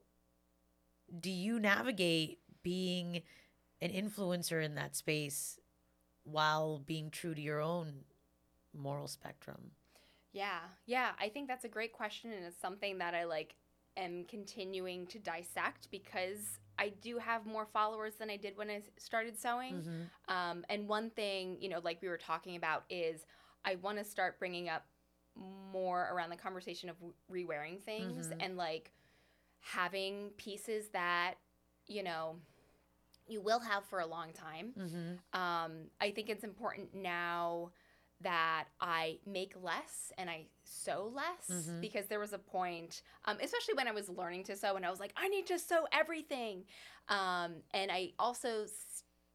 do 1.19 1.29
you 1.29 1.59
navigate 1.59 2.39
being 2.63 3.21
an 3.81 3.91
influencer 3.91 4.63
in 4.63 4.75
that 4.75 4.95
space 4.95 5.59
while 6.23 6.79
being 6.79 7.11
true 7.11 7.35
to 7.35 7.41
your 7.41 7.61
own 7.61 8.03
moral 8.73 9.07
spectrum? 9.07 9.71
Yeah, 10.33 10.59
yeah. 10.85 11.11
I 11.19 11.29
think 11.29 11.47
that's 11.47 11.63
a 11.63 11.69
great 11.69 11.93
question, 11.93 12.31
and 12.31 12.43
it's 12.45 12.59
something 12.59 12.97
that 12.97 13.13
I 13.13 13.23
like 13.23 13.55
am 13.97 14.25
continuing 14.25 15.07
to 15.07 15.19
dissect 15.19 15.87
because 15.91 16.59
I 16.77 16.89
do 16.89 17.17
have 17.17 17.45
more 17.45 17.65
followers 17.65 18.15
than 18.15 18.29
I 18.29 18.35
did 18.35 18.57
when 18.57 18.69
I 18.69 18.81
started 18.97 19.39
sewing. 19.39 19.81
Mhm. 19.81 20.09
Um, 20.27 20.65
and 20.67 20.89
one 20.89 21.09
thing, 21.11 21.57
you 21.61 21.69
know, 21.69 21.79
like 21.79 22.01
we 22.01 22.09
were 22.09 22.17
talking 22.17 22.57
about, 22.57 22.83
is 22.89 23.25
I 23.63 23.75
want 23.75 23.97
to 23.97 24.03
start 24.03 24.37
bringing 24.37 24.67
up 24.67 24.85
more 25.35 26.09
around 26.11 26.29
the 26.29 26.37
conversation 26.37 26.89
of 26.89 26.95
re-wearing 27.29 27.79
things 27.79 28.27
Mhm. 28.27 28.37
and 28.39 28.57
like 28.57 28.91
having 29.59 30.29
pieces 30.37 30.89
that, 30.89 31.35
you 31.87 32.03
know, 32.03 32.39
you 33.27 33.41
will 33.41 33.59
have 33.59 33.83
for 33.85 33.99
a 33.99 34.05
long 34.05 34.31
time. 34.33 34.73
Mhm. 34.73 35.19
Um, 35.33 35.91
I 35.99 36.11
think 36.11 36.29
it's 36.29 36.43
important 36.43 36.93
now 36.93 37.71
that 38.21 38.67
I 38.79 39.19
make 39.25 39.55
less 39.61 40.11
and 40.17 40.29
I 40.29 40.47
sew 40.63 41.11
less 41.13 41.49
Mhm. 41.49 41.81
because 41.81 42.07
there 42.07 42.19
was 42.19 42.33
a 42.33 42.39
point, 42.39 43.01
um, 43.25 43.37
especially 43.41 43.73
when 43.73 43.87
I 43.87 43.91
was 43.91 44.07
learning 44.09 44.43
to 44.45 44.55
sew, 44.55 44.75
and 44.75 44.85
I 44.85 44.89
was 44.89 44.99
like, 44.99 45.11
I 45.17 45.27
need 45.27 45.47
to 45.47 45.59
sew 45.59 45.87
everything. 45.91 46.65
Um, 47.09 47.63
and 47.71 47.91
I 47.91 48.13
also, 48.17 48.67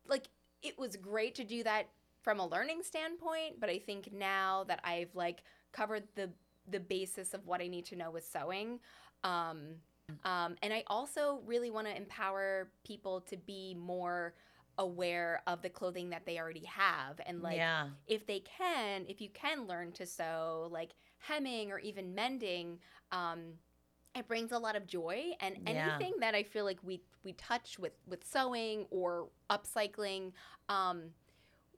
like, 0.07 0.29
it 0.63 0.79
was 0.79 0.97
great 0.97 1.35
to 1.35 1.45
do 1.45 1.63
that 1.65 1.91
from 2.23 2.41
a 2.41 2.47
learning 2.47 2.83
standpoint, 2.83 3.61
but 3.61 3.69
I 3.69 3.79
think 3.79 4.13
now 4.13 4.65
that 4.65 4.81
I've 4.85 5.15
like 5.15 5.43
covered 5.73 6.05
the 6.15 6.31
the 6.71 6.81
basis 6.81 7.35
of 7.35 7.47
what 7.47 7.61
I 7.61 7.67
need 7.67 7.85
to 7.87 7.97
know 7.97 8.11
with 8.11 8.25
sewing, 8.25 8.79
um, 9.25 9.77
um, 10.25 10.57
and 10.63 10.73
I 10.73 10.85
also 10.87 11.41
really 11.47 11.71
want 11.71 11.87
to 11.87 11.97
empower 11.97 12.71
people 12.85 13.21
to 13.23 13.37
be 13.37 13.75
more 13.75 14.35
aware 14.79 15.43
of 15.47 15.63
the 15.63 15.69
clothing 15.69 16.11
that 16.11 16.25
they 16.25 16.39
already 16.39 16.65
have 16.65 17.21
and 17.27 17.43
like 17.43 17.59
yeah. 17.59 17.87
if 18.07 18.27
they 18.27 18.41
can 18.41 19.05
if 19.09 19.21
you 19.21 19.29
can 19.35 19.67
learn 19.67 19.93
to 19.93 20.07
sew 20.07 20.69
like 20.71 20.93
hemming 21.19 21.71
or 21.71 21.79
even 21.81 22.15
mending 22.15 22.79
um 23.13 23.41
it 24.15 24.27
brings 24.27 24.53
a 24.53 24.59
lot 24.59 24.75
of 24.77 24.87
joy 24.87 25.33
and 25.41 25.59
Yeah. 25.67 25.97
anything 25.99 26.15
that 26.21 26.35
i 26.35 26.43
feel 26.43 26.65
like 26.65 26.79
we 26.83 27.03
we 27.25 27.35
touch 27.35 27.79
with 27.79 27.93
with 28.07 28.25
sewing 28.25 28.87
or 28.91 29.29
upcycling 29.51 30.33
um 30.71 31.03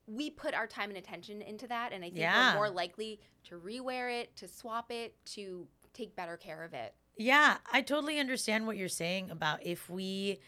we 0.06 0.30
put 0.30 0.54
our 0.54 0.66
time 0.66 0.88
and 0.90 0.98
attention 0.98 1.40
into 1.42 1.66
that 1.68 1.92
and 1.92 2.04
i 2.04 2.08
think 2.08 2.20
Yeah. 2.20 2.52
we're 2.54 2.58
more 2.58 2.70
likely 2.70 3.20
to 3.44 3.58
rewear 3.58 4.20
it 4.20 4.34
to 4.36 4.48
swap 4.48 4.90
it 4.90 5.14
to 5.26 5.66
take 5.94 6.16
better 6.16 6.36
care 6.36 6.62
of 6.64 6.72
it 6.74 6.94
Yeah, 7.16 7.58
I 7.70 7.82
totally 7.82 8.18
understand 8.18 8.66
what 8.66 8.76
you're 8.78 8.88
saying 8.88 9.30
about 9.30 9.64
if 9.64 9.88
we 9.90 10.40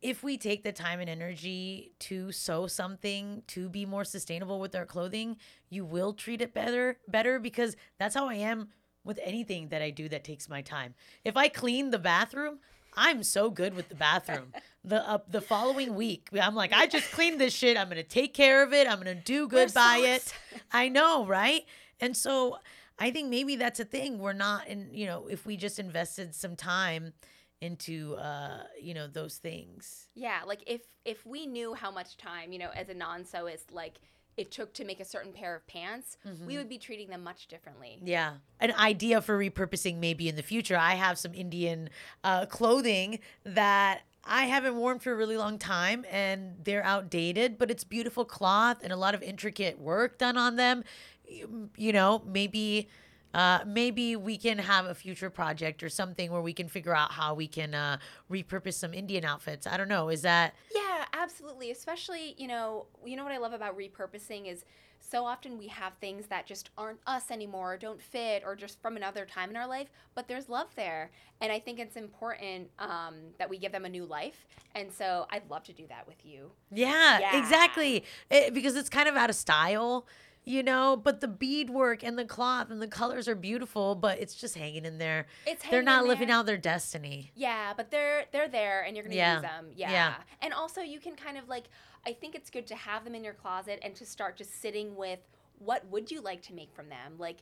if 0.00 0.22
we 0.22 0.38
take 0.38 0.62
the 0.62 0.72
time 0.72 1.00
and 1.00 1.10
energy 1.10 1.92
to 1.98 2.30
sew 2.32 2.66
something 2.68 3.42
to 3.48 3.68
be 3.68 3.84
more 3.84 4.04
sustainable 4.04 4.60
with 4.60 4.74
our 4.76 4.86
clothing, 4.86 5.36
you 5.70 5.84
will 5.84 6.12
treat 6.12 6.40
it 6.40 6.54
better 6.54 6.98
better 7.08 7.38
because 7.40 7.76
that's 7.98 8.14
how 8.14 8.28
I 8.28 8.34
am 8.34 8.68
with 9.04 9.18
anything 9.22 9.68
that 9.68 9.82
I 9.82 9.90
do 9.90 10.08
that 10.08 10.22
takes 10.24 10.48
my 10.48 10.62
time. 10.62 10.94
If 11.24 11.36
I 11.36 11.48
clean 11.48 11.90
the 11.90 11.98
bathroom, 11.98 12.60
I'm 12.98 13.22
so 13.22 13.48
good 13.48 13.74
with 13.74 13.88
the 13.88 13.94
bathroom. 13.94 14.52
the 14.84 15.08
uh, 15.08 15.18
the 15.28 15.40
following 15.40 15.94
week, 15.94 16.28
I'm 16.32 16.54
like, 16.56 16.72
I 16.72 16.86
just 16.86 17.10
cleaned 17.12 17.40
this 17.40 17.54
shit. 17.54 17.76
I'm 17.78 17.88
gonna 17.88 18.02
take 18.02 18.34
care 18.34 18.62
of 18.62 18.72
it. 18.72 18.88
I'm 18.88 18.98
gonna 18.98 19.14
do 19.14 19.46
good 19.46 19.72
Wear 19.74 19.84
by 19.86 19.96
it. 19.98 20.22
socks. 20.22 20.38
I 20.72 20.88
know, 20.88 21.24
right? 21.24 21.62
And 22.00 22.16
so 22.16 22.58
I 22.98 23.10
think 23.12 23.28
maybe 23.30 23.56
that's 23.56 23.78
a 23.78 23.84
thing. 23.84 24.18
We're 24.18 24.32
not 24.32 24.66
in, 24.66 24.88
you 24.92 25.06
know, 25.06 25.28
if 25.28 25.46
we 25.46 25.56
just 25.56 25.78
invested 25.78 26.34
some 26.34 26.56
time 26.56 27.12
into 27.60 28.14
uh, 28.16 28.64
you 28.80 28.94
know, 28.94 29.06
those 29.06 29.36
things. 29.36 30.08
Yeah, 30.14 30.40
like 30.46 30.62
if 30.66 30.82
if 31.04 31.24
we 31.24 31.46
knew 31.46 31.74
how 31.74 31.90
much 31.90 32.16
time, 32.16 32.52
you 32.52 32.58
know, 32.58 32.70
as 32.74 32.88
a 32.88 32.94
non-sewist, 32.94 33.72
like 33.72 34.00
it 34.38 34.52
took 34.52 34.72
to 34.74 34.84
make 34.84 35.00
a 35.00 35.04
certain 35.04 35.32
pair 35.32 35.54
of 35.56 35.66
pants, 35.66 36.16
we 36.46 36.56
would 36.56 36.68
be 36.68 36.78
treating 36.78 37.08
them 37.08 37.24
much 37.24 37.48
differently. 37.48 37.98
Yeah. 38.02 38.34
An 38.60 38.72
idea 38.72 39.20
for 39.20 39.36
repurposing 39.36 39.98
maybe 39.98 40.28
in 40.28 40.36
the 40.36 40.42
future. 40.42 40.76
I 40.76 40.94
have 40.94 41.18
some 41.18 41.34
Indian 41.34 41.90
uh, 42.22 42.46
clothing 42.46 43.18
that 43.44 44.02
I 44.24 44.44
haven't 44.44 44.76
worn 44.76 45.00
for 45.00 45.12
a 45.12 45.16
really 45.16 45.36
long 45.36 45.58
time 45.58 46.04
and 46.10 46.54
they're 46.62 46.84
outdated, 46.84 47.58
but 47.58 47.70
it's 47.70 47.82
beautiful 47.82 48.24
cloth 48.24 48.78
and 48.82 48.92
a 48.92 48.96
lot 48.96 49.14
of 49.14 49.22
intricate 49.22 49.80
work 49.80 50.18
done 50.18 50.36
on 50.36 50.54
them. 50.54 50.84
You, 51.26 51.70
you 51.76 51.92
know, 51.92 52.22
maybe 52.24 52.88
uh, 53.34 53.60
maybe 53.66 54.16
we 54.16 54.36
can 54.36 54.58
have 54.58 54.86
a 54.86 54.94
future 54.94 55.30
project 55.30 55.82
or 55.82 55.88
something 55.88 56.30
where 56.32 56.40
we 56.42 56.52
can 56.52 56.68
figure 56.68 56.94
out 56.94 57.12
how 57.12 57.34
we 57.34 57.46
can 57.46 57.74
uh, 57.74 57.98
repurpose 58.30 58.74
some 58.74 58.94
Indian 58.94 59.24
outfits. 59.24 59.66
I 59.66 59.76
don't 59.76 59.88
know. 59.88 60.08
Is 60.08 60.22
that 60.22 60.54
Yeah, 60.74 61.04
absolutely. 61.12 61.70
Especially, 61.70 62.34
you 62.38 62.48
know, 62.48 62.86
you 63.04 63.16
know 63.16 63.24
what 63.24 63.32
I 63.32 63.38
love 63.38 63.52
about 63.52 63.76
repurposing 63.76 64.50
is 64.50 64.64
so 65.00 65.24
often 65.24 65.56
we 65.58 65.68
have 65.68 65.92
things 66.00 66.26
that 66.26 66.44
just 66.44 66.70
aren't 66.76 66.98
us 67.06 67.30
anymore, 67.30 67.74
or 67.74 67.76
don't 67.78 68.02
fit, 68.02 68.42
or 68.44 68.54
just 68.56 68.80
from 68.82 68.96
another 68.96 69.24
time 69.24 69.48
in 69.48 69.56
our 69.56 69.66
life, 69.66 69.88
but 70.14 70.26
there's 70.28 70.48
love 70.48 70.66
there. 70.74 71.10
And 71.40 71.50
I 71.52 71.60
think 71.60 71.78
it's 71.78 71.96
important 71.96 72.68
um, 72.78 73.14
that 73.38 73.48
we 73.48 73.58
give 73.58 73.72
them 73.72 73.84
a 73.84 73.88
new 73.88 74.04
life. 74.04 74.44
And 74.74 74.92
so 74.92 75.26
I'd 75.30 75.48
love 75.48 75.62
to 75.64 75.72
do 75.72 75.86
that 75.88 76.06
with 76.06 76.26
you. 76.26 76.50
Yeah, 76.72 77.20
Yeah. 77.20 77.38
exactly. 77.38 78.04
It- 78.30 78.52
because 78.52 78.74
it's 78.76 78.90
kind 78.90 79.08
of 79.08 79.16
out 79.16 79.30
of 79.30 79.36
style, 79.36 80.04
you 80.48 80.62
know, 80.62 80.96
but 80.96 81.20
the 81.20 81.28
beadwork 81.28 82.02
and 82.02 82.18
the 82.18 82.24
cloth 82.24 82.70
and 82.70 82.80
the 82.80 82.88
colors 82.88 83.28
are 83.28 83.34
beautiful, 83.34 83.94
but 83.94 84.18
it's 84.18 84.34
just 84.34 84.56
hanging 84.56 84.84
in 84.86 84.98
there. 84.98 85.26
It's 85.46 85.62
They're 85.70 85.82
not 85.82 86.02
in 86.04 86.08
living 86.08 86.30
out 86.30 86.46
their 86.46 86.56
destiny. 86.56 87.30
Yeah, 87.34 87.74
but 87.76 87.90
they're 87.90 88.24
they're 88.32 88.48
there 88.48 88.82
and 88.82 88.96
you're 88.96 89.04
gonna 89.04 89.14
Yeah. 89.16 89.34
use 89.34 89.42
them. 89.42 89.66
Yeah. 89.76 89.90
Yeah. 89.90 90.14
And 90.40 90.54
also 90.54 90.80
you 90.80 91.00
can 91.00 91.14
kind 91.16 91.36
of 91.36 91.48
like 91.48 91.64
I 92.06 92.12
think 92.14 92.34
it's 92.34 92.48
good 92.48 92.66
to 92.68 92.74
have 92.76 93.04
them 93.04 93.14
in 93.14 93.22
your 93.24 93.34
closet 93.34 93.78
and 93.82 93.94
to 93.96 94.06
start 94.06 94.36
just 94.36 94.60
sitting 94.62 94.96
with 94.96 95.18
what 95.58 95.86
would 95.90 96.10
you 96.10 96.20
like 96.22 96.40
to 96.42 96.54
make 96.54 96.72
from 96.72 96.88
them? 96.88 97.14
Like 97.18 97.38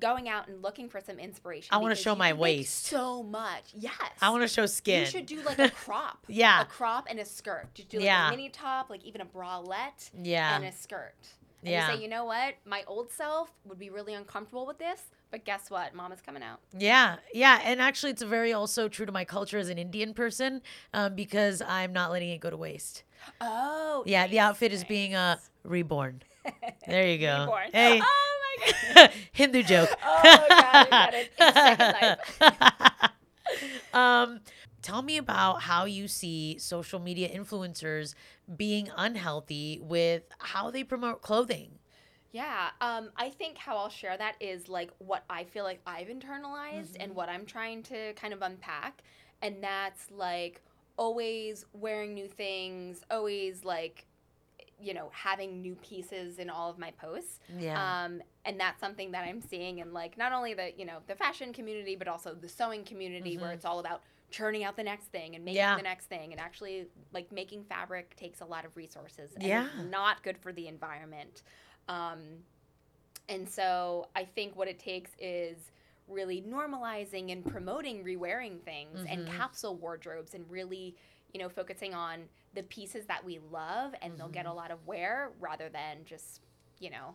going 0.00 0.28
out 0.28 0.48
and 0.48 0.62
looking 0.62 0.88
for 0.88 1.00
some 1.00 1.18
inspiration. 1.18 1.68
I 1.72 1.76
wanna 1.78 1.94
show 1.94 2.12
you 2.12 2.18
my 2.18 2.32
waist. 2.32 2.84
So 2.86 3.22
much. 3.22 3.64
Yes. 3.74 3.94
I 4.20 4.30
want 4.30 4.42
to 4.42 4.48
show 4.48 4.66
skin. 4.66 5.00
You 5.00 5.06
should 5.06 5.26
do 5.26 5.42
like 5.42 5.58
a 5.58 5.68
crop. 5.84 6.24
Yeah. 6.28 6.62
A 6.62 6.64
crop 6.64 7.06
and 7.08 7.18
a 7.20 7.24
skirt. 7.24 7.68
Just 7.74 7.88
do 7.90 7.98
like 7.98 8.04
Yeah. 8.06 8.28
a 8.28 8.30
mini 8.30 8.48
top, 8.48 8.90
like 8.90 9.04
even 9.04 9.20
a 9.20 9.26
bralette 9.26 10.10
yeah. 10.22 10.56
and 10.56 10.64
a 10.64 10.72
skirt. 10.72 11.14
And 11.62 11.70
Yeah. 11.72 11.90
you 11.90 11.96
say, 11.96 12.02
you 12.02 12.08
know 12.08 12.24
what? 12.24 12.54
My 12.64 12.84
old 12.86 13.10
self 13.12 13.50
would 13.64 13.78
be 13.78 13.90
really 13.90 14.14
uncomfortable 14.14 14.66
with 14.66 14.78
this, 14.78 15.02
but 15.30 15.44
guess 15.44 15.70
what? 15.70 15.94
Mama's 15.94 16.20
coming 16.20 16.42
out. 16.42 16.60
Yeah, 16.76 17.16
yeah, 17.34 17.60
and 17.62 17.80
actually, 17.80 18.12
it's 18.12 18.22
very 18.22 18.52
also 18.52 18.88
true 18.88 19.04
to 19.06 19.12
my 19.12 19.24
culture 19.24 19.58
as 19.58 19.68
an 19.68 19.76
Indian 19.78 20.14
person, 20.14 20.62
um, 20.94 21.14
because 21.14 21.60
I'm 21.60 21.92
not 21.92 22.10
letting 22.10 22.30
it 22.30 22.38
go 22.40 22.48
to 22.50 22.56
waste. 22.56 23.02
Oh. 23.40 24.02
Yeah, 24.06 24.26
the 24.26 24.36
nice, 24.36 24.42
outfit 24.44 24.72
is 24.72 24.84
being 24.84 25.14
uh 25.14 25.36
reborn. 25.62 26.22
There 26.86 27.06
you 27.06 27.18
go. 27.18 27.40
Reborn. 27.40 27.68
Hey, 27.72 28.00
Oh 28.02 28.38
my 28.64 28.72
god. 28.94 29.10
Hindu 29.32 29.62
joke. 29.62 29.90
Oh, 30.04 30.20
it, 30.24 30.48
got 30.48 31.14
it. 31.14 31.30
It's 31.38 31.54
Second 31.54 32.18
um, 33.92 34.40
tell 34.82 35.02
me 35.02 35.16
about 35.16 35.62
how 35.62 35.84
you 35.84 36.08
see 36.08 36.58
social 36.58 36.98
media 36.98 37.28
influencers 37.28 38.14
being 38.56 38.90
unhealthy 38.96 39.78
with 39.82 40.22
how 40.38 40.70
they 40.70 40.84
promote 40.84 41.22
clothing. 41.22 41.78
Yeah, 42.32 42.70
um, 42.80 43.10
I 43.16 43.30
think 43.30 43.58
how 43.58 43.76
I'll 43.76 43.88
share 43.88 44.16
that 44.16 44.36
is 44.40 44.68
like 44.68 44.90
what 44.98 45.24
I 45.28 45.44
feel 45.44 45.64
like 45.64 45.80
I've 45.86 46.06
internalized 46.06 46.96
and 47.00 47.14
what 47.14 47.28
I'm 47.28 47.44
trying 47.44 47.82
to 47.84 48.12
kind 48.14 48.32
of 48.32 48.40
unpack. 48.42 49.02
And 49.42 49.62
that's 49.62 50.10
like 50.12 50.60
always 50.96 51.64
wearing 51.72 52.14
new 52.14 52.28
things, 52.28 53.00
always 53.10 53.64
like, 53.64 54.06
you 54.80 54.94
know, 54.94 55.10
having 55.12 55.60
new 55.60 55.74
pieces 55.76 56.38
in 56.38 56.48
all 56.48 56.70
of 56.70 56.78
my 56.78 56.92
posts. 56.92 57.40
Yeah. 57.58 58.04
Um, 58.04 58.22
and 58.44 58.60
that's 58.60 58.78
something 58.80 59.10
that 59.10 59.24
I'm 59.26 59.40
seeing 59.40 59.78
in 59.78 59.92
like 59.92 60.16
not 60.16 60.32
only 60.32 60.54
the, 60.54 60.72
you 60.76 60.84
know, 60.84 60.98
the 61.08 61.16
fashion 61.16 61.52
community, 61.52 61.96
but 61.96 62.06
also 62.06 62.34
the 62.34 62.48
sewing 62.48 62.84
community 62.84 63.36
where 63.38 63.50
Mhm. 63.50 63.54
it's 63.54 63.64
all 63.64 63.80
about 63.80 64.02
churning 64.30 64.64
out 64.64 64.76
the 64.76 64.82
next 64.82 65.06
thing 65.06 65.34
and 65.34 65.44
making 65.44 65.56
Yeah. 65.56 65.76
the 65.76 65.82
next 65.82 66.06
thing. 66.06 66.32
And 66.32 66.40
actually 66.40 66.86
like 67.12 67.30
making 67.32 67.64
fabric 67.64 68.16
takes 68.16 68.40
a 68.40 68.44
lot 68.44 68.64
of 68.64 68.76
resources 68.76 69.32
and 69.34 69.44
Yeah. 69.44 69.68
not 69.88 70.22
good 70.22 70.38
for 70.38 70.52
the 70.52 70.68
environment. 70.68 71.42
Um, 71.88 72.44
and 73.28 73.48
so 73.48 74.08
I 74.14 74.24
think 74.24 74.56
what 74.56 74.68
it 74.68 74.78
takes 74.78 75.12
is 75.18 75.70
really 76.08 76.42
normalizing 76.42 77.30
and 77.30 77.44
promoting 77.44 78.02
re-wearing 78.02 78.58
things 78.60 78.98
and 79.08 79.26
Mhm. 79.26 79.36
capsule 79.36 79.76
wardrobes 79.76 80.34
and 80.34 80.48
really, 80.50 80.96
you 81.32 81.38
know, 81.38 81.48
focusing 81.48 81.94
on 81.94 82.28
the 82.54 82.62
pieces 82.64 83.06
that 83.06 83.24
we 83.24 83.38
love 83.38 83.94
and 84.02 84.18
they'll 84.18 84.28
get 84.28 84.46
a 84.46 84.52
lot 84.52 84.72
of 84.72 84.84
wear 84.86 85.30
rather 85.38 85.68
than 85.68 86.04
just, 86.04 86.42
you 86.80 86.90
know, 86.90 87.14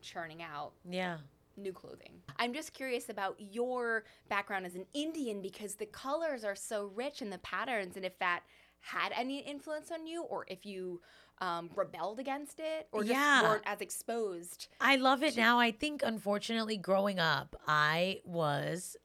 churning 0.00 0.42
out 0.42 0.72
Yeah. 0.84 1.18
New 1.56 1.72
clothing. 1.72 2.22
I'm 2.38 2.52
just 2.52 2.72
curious 2.72 3.08
about 3.08 3.36
your 3.38 4.04
background 4.28 4.66
as 4.66 4.74
an 4.74 4.86
Indian 4.94 5.40
because 5.42 5.74
the 5.74 5.86
colors 5.86 6.44
are 6.44 6.56
so 6.56 6.90
rich 6.94 7.22
and 7.22 7.32
the 7.32 7.38
patterns, 7.38 7.96
and 7.96 8.04
if 8.04 8.18
that 8.18 8.40
had 8.80 9.12
any 9.16 9.40
influence 9.40 9.90
on 9.90 10.06
you, 10.06 10.22
or 10.22 10.44
if 10.48 10.64
you 10.64 11.00
um, 11.38 11.68
rebelled 11.74 12.18
against 12.18 12.60
it, 12.60 12.88
or 12.92 13.02
just 13.02 13.10
Yeah. 13.12 13.42
weren't 13.42 13.62
as 13.66 13.80
exposed. 13.80 14.68
I 14.80 14.96
love 14.96 15.22
it 15.22 15.36
now. 15.36 15.58
I 15.58 15.70
think, 15.70 16.02
unfortunately, 16.02 16.76
growing 16.78 17.18
up, 17.18 17.56
I 17.66 18.20
was 18.24 18.96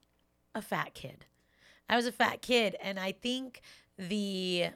a 0.55 0.61
fat 0.61 0.93
kid. 0.93 1.25
I 1.89 1.95
was 1.97 2.05
a 2.05 2.11
fat 2.11 2.41
kid. 2.41 2.77
And 2.81 2.97
I 2.99 3.11
think 3.11 3.61
the 3.97 4.67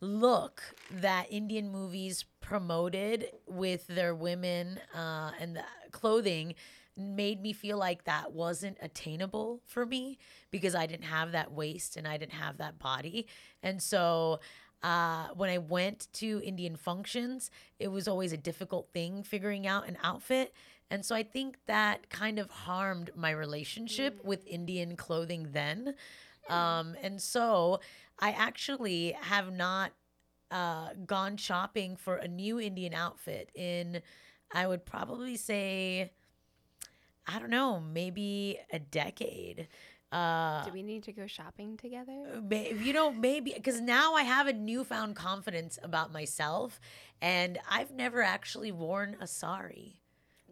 look 0.00 0.62
that 0.90 1.26
Indian 1.30 1.70
movies 1.72 2.24
promoted 2.40 3.26
with 3.46 3.86
their 3.88 4.14
women 4.14 4.78
uh, 4.94 5.32
and 5.40 5.56
the 5.56 5.64
clothing 5.90 6.54
made 6.98 7.40
me 7.40 7.52
feel 7.52 7.78
like 7.78 8.04
that 8.04 8.32
wasn't 8.32 8.76
attainable 8.82 9.60
for 9.66 9.86
me 9.86 10.18
because 10.50 10.74
I 10.74 10.86
didn't 10.86 11.04
have 11.04 11.32
that 11.32 11.52
waist 11.52 11.96
and 11.96 12.06
I 12.06 12.16
didn't 12.16 12.32
have 12.32 12.58
that 12.58 12.78
body. 12.78 13.26
And 13.62 13.82
so 13.82 14.40
uh, 14.82 15.28
when 15.34 15.50
I 15.50 15.58
went 15.58 16.08
to 16.14 16.40
Indian 16.44 16.76
functions, 16.76 17.50
it 17.78 17.88
was 17.88 18.06
always 18.06 18.32
a 18.32 18.36
difficult 18.36 18.88
thing 18.92 19.22
figuring 19.22 19.66
out 19.66 19.88
an 19.88 19.98
outfit. 20.02 20.52
And 20.90 21.04
so 21.04 21.14
I 21.14 21.22
think 21.22 21.58
that 21.66 22.08
kind 22.10 22.38
of 22.38 22.50
harmed 22.50 23.10
my 23.14 23.30
relationship 23.30 24.24
with 24.24 24.46
Indian 24.46 24.96
clothing 24.96 25.48
then. 25.52 25.94
Um, 26.48 26.96
and 27.02 27.20
so 27.20 27.80
I 28.18 28.30
actually 28.30 29.14
have 29.20 29.52
not 29.52 29.92
uh, 30.50 30.90
gone 31.06 31.36
shopping 31.36 31.96
for 31.96 32.16
a 32.16 32.26
new 32.26 32.58
Indian 32.58 32.94
outfit 32.94 33.50
in, 33.54 34.00
I 34.54 34.66
would 34.66 34.86
probably 34.86 35.36
say, 35.36 36.12
I 37.28 37.38
don't 37.38 37.50
know, 37.50 37.78
maybe 37.80 38.58
a 38.72 38.78
decade. 38.78 39.68
Uh, 40.10 40.64
Do 40.64 40.72
we 40.72 40.82
need 40.82 41.02
to 41.02 41.12
go 41.12 41.26
shopping 41.26 41.76
together? 41.76 42.42
you 42.50 42.94
know 42.94 43.12
maybe 43.12 43.52
because 43.54 43.78
now 43.82 44.14
i 44.14 44.22
have 44.22 44.46
a 44.46 44.54
newfound 44.54 45.14
confidence 45.14 45.78
about 45.82 46.10
myself 46.14 46.80
and 47.20 47.58
i've 47.70 47.90
never 47.90 48.22
actually 48.22 48.72
worn 48.72 49.18
a 49.20 49.26
sari 49.26 50.00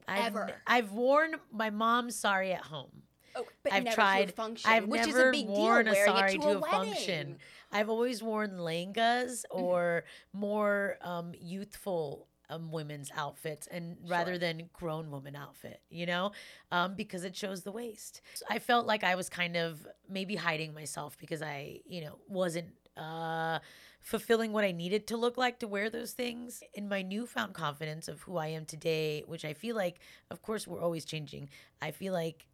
I've, 0.06 0.26
Ever. 0.26 0.50
I've 0.66 0.92
worn 0.92 1.36
my 1.50 1.70
mom's 1.70 2.16
sari 2.16 2.52
at 2.52 2.64
home 2.64 3.04
Oh, 3.34 3.46
but 3.62 3.72
i've 3.72 3.84
never 3.84 3.94
tried 3.94 4.26
to 4.26 4.32
a 4.34 4.36
function, 4.36 4.70
i've 4.70 4.84
which 4.88 5.06
never 5.06 5.22
is 5.22 5.28
a 5.28 5.32
big 5.32 5.46
worn 5.48 5.86
deal. 5.86 5.94
a 5.94 6.04
sari 6.04 6.32
to, 6.32 6.38
to, 6.38 6.58
a, 6.58 6.60
function 6.60 7.38
i've 7.72 7.88
always 7.88 8.22
worn 8.22 8.58
langas 8.58 9.44
or 9.50 10.04
more 10.34 10.98
um, 11.00 11.32
youthful 11.40 12.28
um, 12.50 12.70
women's 12.70 13.10
outfits 13.16 13.66
and 13.68 13.96
rather 14.06 14.32
Sure. 14.32 14.38
than 14.38 14.70
grown 14.72 15.10
woman 15.10 15.34
outfit 15.36 15.80
you 15.90 16.06
know 16.06 16.32
um, 16.72 16.94
because 16.94 17.24
it 17.24 17.34
shows 17.36 17.62
the 17.62 17.72
waist 17.72 18.20
So 18.34 18.44
i 18.48 18.58
felt 18.58 18.86
like 18.86 19.04
i 19.04 19.14
was 19.14 19.28
kind 19.28 19.56
of 19.56 19.86
maybe 20.08 20.36
hiding 20.36 20.72
myself 20.74 21.16
because 21.18 21.42
i 21.42 21.80
you 21.86 22.00
know 22.02 22.18
wasn't 22.28 22.68
uh, 22.96 23.58
fulfilling 24.00 24.52
what 24.52 24.64
i 24.64 24.72
needed 24.72 25.06
to 25.08 25.16
look 25.16 25.36
like 25.36 25.58
to 25.60 25.68
wear 25.68 25.90
those 25.90 26.12
things 26.12 26.62
in 26.74 26.88
my 26.88 27.02
newfound 27.02 27.52
confidence 27.54 28.08
of 28.08 28.22
who 28.22 28.36
i 28.36 28.46
am 28.46 28.64
today 28.64 29.22
which 29.26 29.44
i 29.44 29.52
feel 29.52 29.76
like 29.76 29.98
of 30.30 30.40
course 30.42 30.66
we're 30.66 30.80
always 30.80 31.04
changing 31.04 31.48
i 31.82 31.90
feel 31.90 32.12
like 32.12 32.46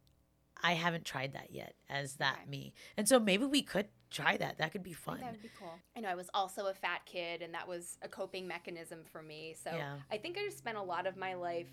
I 0.65 0.73
haven't 0.75 1.03
tried 1.03 1.33
that 1.33 1.51
yet 1.51 1.75
as 1.89 2.15
that 2.15 2.47
me. 2.47 2.73
And 2.95 3.05
so 3.09 3.19
maybe 3.19 3.43
we 3.43 3.61
could 3.63 3.87
try 4.13 4.37
that. 4.37 4.57
That 4.59 4.71
could 4.71 4.83
be 4.83 4.93
fun. 4.93 5.19
that 5.21 5.31
would 5.31 5.41
be 5.41 5.49
cool. 5.59 5.73
I 5.97 5.99
know 5.99 6.09
I 6.09 6.15
was 6.15 6.29
also 6.33 6.67
a 6.67 6.73
fat 6.73 7.05
kid, 7.05 7.41
and 7.41 7.53
that 7.53 7.67
was 7.67 7.97
a 8.01 8.07
coping 8.07 8.47
mechanism 8.47 8.99
for 9.11 9.21
me. 9.21 9.55
So 9.61 9.71
Yeah. 9.75 9.95
I 10.11 10.17
think 10.17 10.37
I 10.37 10.43
just 10.45 10.57
spent 10.57 10.77
a 10.77 10.81
lot 10.81 11.07
of 11.07 11.17
my 11.17 11.33
life, 11.33 11.67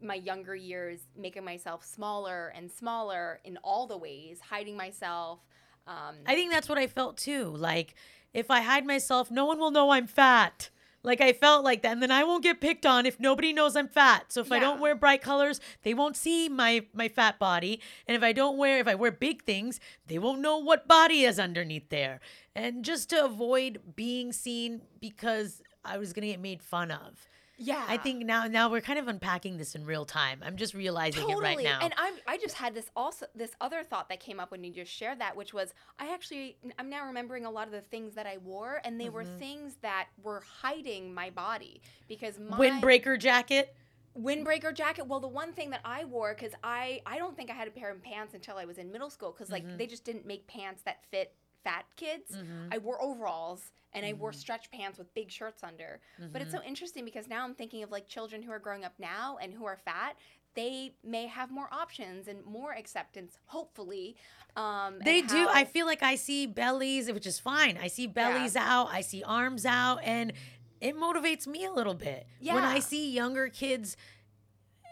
my 0.00 0.14
younger 0.14 0.54
years, 0.54 1.00
making 1.16 1.44
myself 1.44 1.84
smaller 1.84 2.48
and 2.56 2.70
smaller 2.70 3.40
in 3.44 3.58
all 3.58 3.86
the 3.86 3.98
ways, 3.98 4.40
hiding 4.40 4.76
myself. 4.76 5.40
Um, 5.86 6.16
I 6.26 6.34
think 6.34 6.52
that's 6.52 6.68
what 6.68 6.78
I 6.78 6.86
felt 6.86 7.16
too. 7.16 7.44
Like 7.56 7.94
if 8.32 8.50
I 8.50 8.60
hide 8.60 8.86
myself, 8.86 9.30
no 9.30 9.44
one 9.44 9.58
will 9.58 9.70
know 9.72 9.90
I'm 9.90 10.06
fat. 10.06 10.70
Like 11.02 11.20
I 11.20 11.32
felt 11.32 11.64
like 11.64 11.82
that, 11.82 11.92
and 11.92 12.02
then 12.02 12.10
I 12.10 12.24
won't 12.24 12.42
get 12.42 12.60
picked 12.60 12.84
on 12.84 13.06
if 13.06 13.18
nobody 13.18 13.52
knows 13.52 13.74
I'm 13.74 13.88
fat. 13.88 14.32
So 14.32 14.42
if 14.42 14.52
I 14.52 14.58
don't 14.58 14.80
wear 14.80 14.94
bright 14.94 15.22
colors, 15.22 15.60
they 15.82 15.94
won't 15.94 16.16
see 16.16 16.48
my 16.48 16.84
my 16.92 17.08
fat 17.08 17.38
body. 17.38 17.80
And 18.06 18.16
if 18.16 18.22
I 18.22 18.32
don't 18.32 18.58
wear, 18.58 18.78
if 18.78 18.86
I 18.86 18.94
wear 18.94 19.10
big 19.10 19.44
things, 19.44 19.80
they 20.08 20.18
won't 20.18 20.40
know 20.40 20.58
what 20.58 20.86
body 20.86 21.22
is 21.22 21.38
underneath 21.38 21.88
there. 21.88 22.20
And 22.54 22.84
just 22.84 23.08
to 23.10 23.24
avoid 23.24 23.80
being 23.96 24.32
seen 24.32 24.82
because 25.00 25.62
I 25.84 25.96
was 25.96 26.12
gonna 26.12 26.26
get 26.26 26.40
made 26.40 26.62
fun 26.62 26.90
of. 26.90 27.29
Yeah, 27.62 27.84
I 27.86 27.98
think 27.98 28.24
now 28.24 28.46
now 28.46 28.70
we're 28.70 28.80
kind 28.80 28.98
of 28.98 29.06
unpacking 29.06 29.58
this 29.58 29.74
in 29.74 29.84
real 29.84 30.04
time. 30.04 30.40
I'm 30.44 30.56
just 30.56 30.72
realizing 30.74 31.28
it 31.28 31.38
right 31.38 31.62
now. 31.62 31.78
And 31.82 31.92
I 31.96 32.12
I 32.26 32.38
just 32.38 32.54
had 32.56 32.74
this 32.74 32.90
also 32.96 33.26
this 33.34 33.52
other 33.60 33.82
thought 33.84 34.08
that 34.08 34.18
came 34.18 34.40
up 34.40 34.50
when 34.50 34.64
you 34.64 34.72
just 34.72 34.90
shared 34.90 35.20
that, 35.20 35.36
which 35.36 35.52
was 35.52 35.74
I 35.98 36.12
actually 36.14 36.56
I'm 36.78 36.88
now 36.88 37.06
remembering 37.06 37.44
a 37.44 37.50
lot 37.50 37.66
of 37.66 37.72
the 37.72 37.82
things 37.82 38.14
that 38.14 38.26
I 38.26 38.38
wore, 38.38 38.80
and 38.84 39.00
they 39.00 39.08
were 39.10 39.24
Mm-hmm. 39.24 39.38
things 39.38 39.76
that 39.82 40.08
were 40.22 40.42
hiding 40.62 41.12
my 41.12 41.30
body 41.30 41.82
because 42.08 42.38
my 42.38 42.56
Windbreaker 42.58 43.18
jacket. 43.18 43.74
windbreaker 44.18 44.74
jacket. 44.74 45.06
Well, 45.06 45.20
the 45.20 45.28
one 45.28 45.52
thing 45.52 45.70
that 45.70 45.80
I 45.84 46.04
wore 46.04 46.34
because 46.34 46.52
I 46.64 47.00
I 47.06 47.18
don't 47.18 47.36
think 47.36 47.50
I 47.50 47.54
had 47.54 47.68
a 47.68 47.70
pair 47.70 47.90
of 47.90 48.02
pants 48.02 48.34
until 48.34 48.56
I 48.56 48.64
was 48.64 48.78
in 48.78 48.90
middle 48.90 49.10
school 49.10 49.32
because 49.32 49.48
Mm-hmm. 49.52 49.68
like 49.68 49.78
they 49.78 49.86
just 49.86 50.04
didn't 50.04 50.26
make 50.26 50.46
pants 50.46 50.82
that 50.84 51.04
fit 51.10 51.34
fat 51.64 51.84
kids. 51.96 52.36
I 52.70 52.78
wore 52.78 53.00
overalls 53.02 53.70
and 53.92 54.06
I 54.06 54.10
Mm-hmm. 54.12 54.20
wore 54.20 54.32
stretch 54.32 54.70
pants 54.70 54.98
with 54.98 55.12
big 55.14 55.30
shirts 55.30 55.62
under. 55.64 56.00
But 56.32 56.42
it's 56.42 56.52
so 56.52 56.62
interesting 56.62 57.04
because 57.04 57.26
now 57.28 57.44
I'm 57.44 57.54
thinking 57.54 57.82
of 57.82 57.90
like 57.90 58.06
children 58.08 58.42
who 58.42 58.52
are 58.52 58.58
growing 58.60 58.84
up 58.84 58.94
now 58.98 59.38
and 59.42 59.52
who 59.52 59.64
are 59.64 59.76
fat. 59.84 60.16
They 60.54 60.94
may 61.04 61.26
have 61.28 61.50
more 61.52 61.68
options 61.72 62.26
and 62.26 62.44
more 62.44 62.72
acceptance, 62.72 63.38
hopefully. 63.46 64.16
Um, 64.56 64.98
They 65.04 65.22
do. 65.22 65.46
how- 65.46 65.54
I 65.54 65.64
feel 65.64 65.86
like 65.86 66.02
I 66.02 66.16
see 66.16 66.46
bellies, 66.46 67.10
which 67.12 67.26
is 67.26 67.38
fine. 67.38 67.78
I 67.80 67.86
see 67.86 68.06
bellies 68.08 68.56
out, 68.56 68.88
I 68.90 69.00
see 69.00 69.22
arms 69.22 69.64
out, 69.64 70.00
and 70.02 70.32
it 70.80 70.96
motivates 70.96 71.46
me 71.46 71.64
a 71.64 71.72
little 71.72 71.94
bit. 71.94 72.26
When 72.40 72.64
I 72.64 72.80
see 72.80 73.10
younger 73.12 73.48
kids 73.48 73.96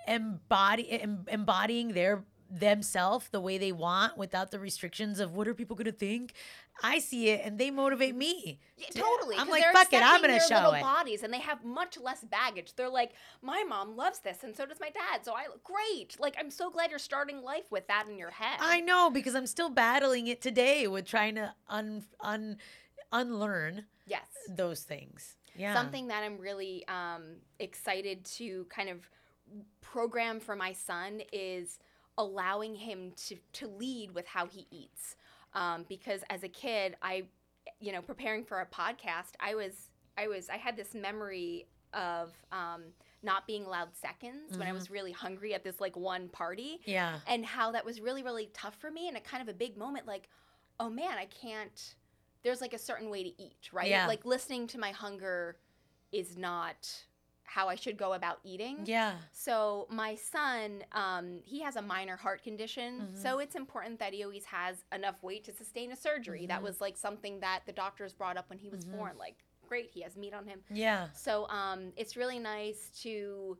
embody 0.07 0.91
em- 0.91 1.25
embodying 1.29 1.89
their 1.93 2.25
themselves 2.51 3.29
the 3.31 3.41
way 3.41 3.59
they 3.59 3.73
want 3.73 4.17
without 4.17 4.51
the 4.51 4.59
restrictions 4.59 5.21
of 5.21 5.35
what 5.35 5.47
are 5.47 5.55
people 5.55 5.77
going 5.77 5.85
to 5.87 5.93
think, 5.93 6.33
I 6.83 6.99
see 6.99 7.29
it 7.29 7.43
and 7.45 7.59
they 7.59 7.71
motivate 7.71 8.15
me. 8.15 8.61
Yeah, 8.77 8.87
to- 8.87 8.99
totally. 9.01 9.37
I'm 9.37 9.49
like, 9.49 9.65
fuck 9.73 9.93
it, 9.93 10.03
I'm 10.03 10.23
going 10.23 10.39
to 10.39 10.47
show 10.47 10.57
little 10.57 10.73
it. 10.73 10.81
bodies, 10.81 11.23
and 11.23 11.33
they 11.33 11.41
have 11.41 11.65
much 11.65 11.99
less 11.99 12.23
baggage. 12.25 12.75
They're 12.75 12.89
like, 12.89 13.13
my 13.43 13.65
mom 13.69 13.97
loves 13.97 14.21
this, 14.21 14.45
and 14.45 14.57
so 14.57 14.65
does 14.65 14.81
my 14.81 14.91
dad. 14.91 15.25
So 15.25 15.35
I 15.35 15.47
great. 15.65 16.17
Like, 16.19 16.37
I'm 16.39 16.51
so 16.51 16.71
glad 16.71 16.91
you're 16.91 16.99
starting 16.99 17.43
life 17.43 17.71
with 17.71 17.87
that 17.89 18.07
in 18.09 18.19
your 18.19 18.31
head. 18.31 18.59
I 18.61 18.81
know 18.81 19.11
because 19.11 19.35
I'm 19.35 19.47
still 19.47 19.71
battling 19.71 20.29
it 20.29 20.41
today 20.41 20.87
with 20.87 21.05
trying 21.05 21.35
to 21.35 21.53
un 21.69 22.05
un 22.21 22.59
unlearn 23.13 23.85
yes. 24.07 24.27
those 24.49 24.83
things. 24.83 25.37
Yeah. 25.57 25.75
Something 25.75 26.09
that 26.09 26.23
I'm 26.23 26.39
really 26.39 26.87
um, 26.87 27.39
excited 27.59 28.25
to 28.37 28.67
kind 28.71 28.89
of 28.89 29.09
program 29.81 30.41
for 30.41 30.55
my 30.55 30.73
son 30.73 31.21
is 31.33 31.79
allowing 32.19 32.75
him 32.75 33.13
to, 33.29 33.37
to 33.55 33.67
lead 33.67 34.13
with 34.13 34.27
how 34.27 34.45
he 34.47 34.67
eats. 34.71 35.17
Um, 35.55 35.87
because 35.89 36.23
as 36.29 36.43
a 36.43 36.49
kid, 36.49 36.97
I, 37.01 37.25
you 37.81 37.93
know, 37.93 38.03
preparing 38.03 38.45
for 38.45 38.61
a 38.61 38.67
podcast, 38.67 39.33
I 39.41 39.55
was, 39.55 39.73
I 40.19 40.29
was, 40.29 40.51
I 40.51 40.57
had 40.57 40.77
this 40.77 40.95
memory 40.95 41.67
of 41.95 42.33
um, 42.53 42.83
not 43.23 43.47
being 43.47 43.65
allowed 43.65 43.95
seconds 43.97 44.59
when 44.59 44.69
I 44.69 44.73
was 44.73 44.91
really 44.91 45.11
hungry 45.13 45.55
at 45.55 45.65
this 45.65 45.81
like 45.81 45.97
one 45.97 46.29
party 46.29 46.81
Yeah. 46.85 47.21
and 47.27 47.47
how 47.47 47.73
that 47.73 47.83
was 47.85 47.99
really 48.01 48.23
really 48.23 48.51
tough 48.53 48.75
for 48.79 48.91
me 48.91 49.09
and 49.09 49.17
a 49.17 49.21
kind 49.21 49.43
of 49.43 49.49
a 49.49 49.57
big 49.57 49.79
moment 49.79 50.07
like 50.07 50.29
oh 50.79 50.91
man 50.91 51.17
i 51.19 51.25
can't 51.25 51.95
there's 52.45 52.61
like 52.61 52.75
a 52.75 52.79
certain 52.79 53.09
way 53.09 53.23
to 53.25 53.31
eat 53.43 53.71
right 53.73 53.89
Yeah. 53.89 54.07
like 54.07 54.27
listening 54.27 54.67
to 54.69 54.79
my 54.79 54.91
hunger 54.93 55.57
is 56.13 56.37
not 56.37 56.89
how 57.49 57.69
i 57.69 57.75
should 57.75 57.97
go 57.97 58.13
about 58.13 58.39
eating 58.45 58.79
Yeah. 58.85 59.15
so 59.33 59.87
my 59.91 60.15
son 60.15 60.83
um, 60.93 61.41
he 61.45 61.61
has 61.63 61.77
a 61.77 61.83
minor 61.83 62.17
heart 62.17 62.43
condition 62.43 63.01
Mm-hmm. 63.01 63.23
so 63.23 63.39
it's 63.39 63.55
important 63.57 63.99
that 64.01 64.13
he 64.13 64.23
always 64.25 64.45
has 64.45 64.77
enough 64.95 65.23
weight 65.23 65.45
to 65.45 65.53
sustain 65.53 65.93
a 65.93 65.97
surgery 65.97 66.41
Mm-hmm. 66.41 66.49
that 66.49 66.63
was 66.63 66.81
like 66.81 66.97
something 66.97 67.41
that 67.41 67.61
the 67.67 67.73
doctors 67.73 68.13
brought 68.13 68.37
up 68.37 68.49
when 68.51 68.59
he 68.59 68.69
was 68.69 68.85
born 68.85 69.13
like 69.19 69.37
great 69.69 69.91
he 69.93 70.01
has 70.03 70.17
meat 70.17 70.35
on 70.35 70.47
him 70.47 70.61
Yeah. 70.71 71.09
so 71.15 71.47
um, 71.49 71.93
it's 71.97 72.17
really 72.17 72.39
nice 72.39 72.91
to 73.03 73.59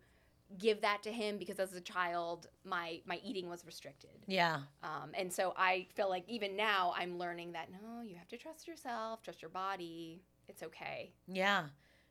give 0.59 0.81
that 0.81 1.03
to 1.03 1.13
him 1.13 1.37
because 1.37 1.59
as 1.61 1.75
a 1.75 1.81
child, 1.81 2.47
my 2.65 3.03
my 3.05 3.21
eating 3.23 3.51
was 3.51 3.67
restricted. 3.67 4.09
Yeah. 4.27 4.61
Um, 4.83 5.11
and 5.13 5.31
so 5.31 5.53
I 5.59 5.87
feel 5.95 6.09
like 6.09 6.25
even 6.27 6.57
now 6.57 6.95
I'm 6.97 7.19
learning 7.19 7.53
that 7.53 7.69
no, 7.71 8.01
you 8.03 8.17
have 8.17 8.29
to 8.29 8.39
trust 8.39 8.67
yourself, 8.67 9.23
trust 9.23 9.43
your 9.43 9.51
body. 9.51 10.23
It's 10.49 10.63
okay. 10.63 11.13
Yeah. 11.27 11.65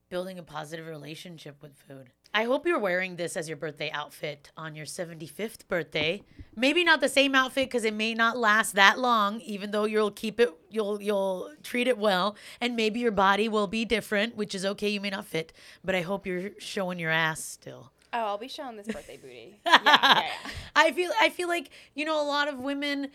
Building 0.10 0.40
a 0.40 0.44
positive 0.44 0.88
relationship 0.88 1.62
with 1.62 1.76
food. 1.88 2.12
I 2.34 2.44
hope 2.44 2.66
you're 2.66 2.80
wearing 2.80 3.16
this 3.18 3.36
as 3.36 3.50
your 3.50 3.58
birthday 3.58 3.90
outfit 3.92 4.52
on 4.56 4.76
your 4.76 4.86
75th 4.86 5.68
birthday. 5.68 6.24
Maybe 6.56 6.84
not 6.84 7.02
the 7.02 7.10
same 7.10 7.36
outfit 7.36 7.70
cuz 7.70 7.84
it 7.84 7.94
may 7.94 8.14
not 8.14 8.38
last 8.38 8.76
that 8.76 9.00
long 9.00 9.42
even 9.42 9.72
though 9.72 9.86
you'll 9.86 10.12
keep 10.12 10.40
it 10.40 10.50
you'll 10.70 11.02
you'll 11.02 11.52
treat 11.64 11.88
it 11.88 11.98
well 11.98 12.38
and 12.62 12.76
maybe 12.76 13.00
your 13.02 13.12
body 13.12 13.50
will 13.50 13.68
be 13.68 13.84
different, 13.86 14.36
which 14.36 14.56
is 14.56 14.66
okay, 14.66 14.88
you 14.88 15.02
may 15.02 15.10
not 15.10 15.26
fit, 15.26 15.52
but 15.84 15.94
I 15.96 16.02
hope 16.02 16.26
you're 16.26 16.52
showing 16.58 17.00
your 17.00 17.12
ass 17.12 17.44
still. 17.44 17.92
Oh, 18.14 18.20
I'll 18.20 18.38
be 18.38 18.48
showing 18.48 18.78
this 18.78 18.88
birthday 18.88 19.18
booty. 19.18 19.60
Yeah, 19.66 19.80
yeah, 19.84 20.22
yeah. 20.22 20.52
I 20.76 20.92
feel 20.92 21.12
I 21.20 21.30
feel 21.30 21.48
like 21.50 21.70
you 21.96 22.06
know 22.06 22.22
a 22.22 22.28
lot 22.28 22.48
of 22.48 22.60
women. 22.60 23.10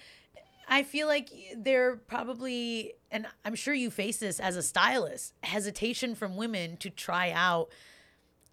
I 0.72 0.84
feel 0.84 1.06
like 1.06 1.28
they're 1.54 1.96
probably, 1.96 2.94
and 3.10 3.26
I'm 3.44 3.54
sure 3.54 3.74
you 3.74 3.90
face 3.90 4.16
this 4.16 4.40
as 4.40 4.56
a 4.56 4.62
stylist, 4.62 5.34
hesitation 5.42 6.14
from 6.14 6.34
women 6.34 6.78
to 6.78 6.88
try 6.88 7.30
out 7.30 7.68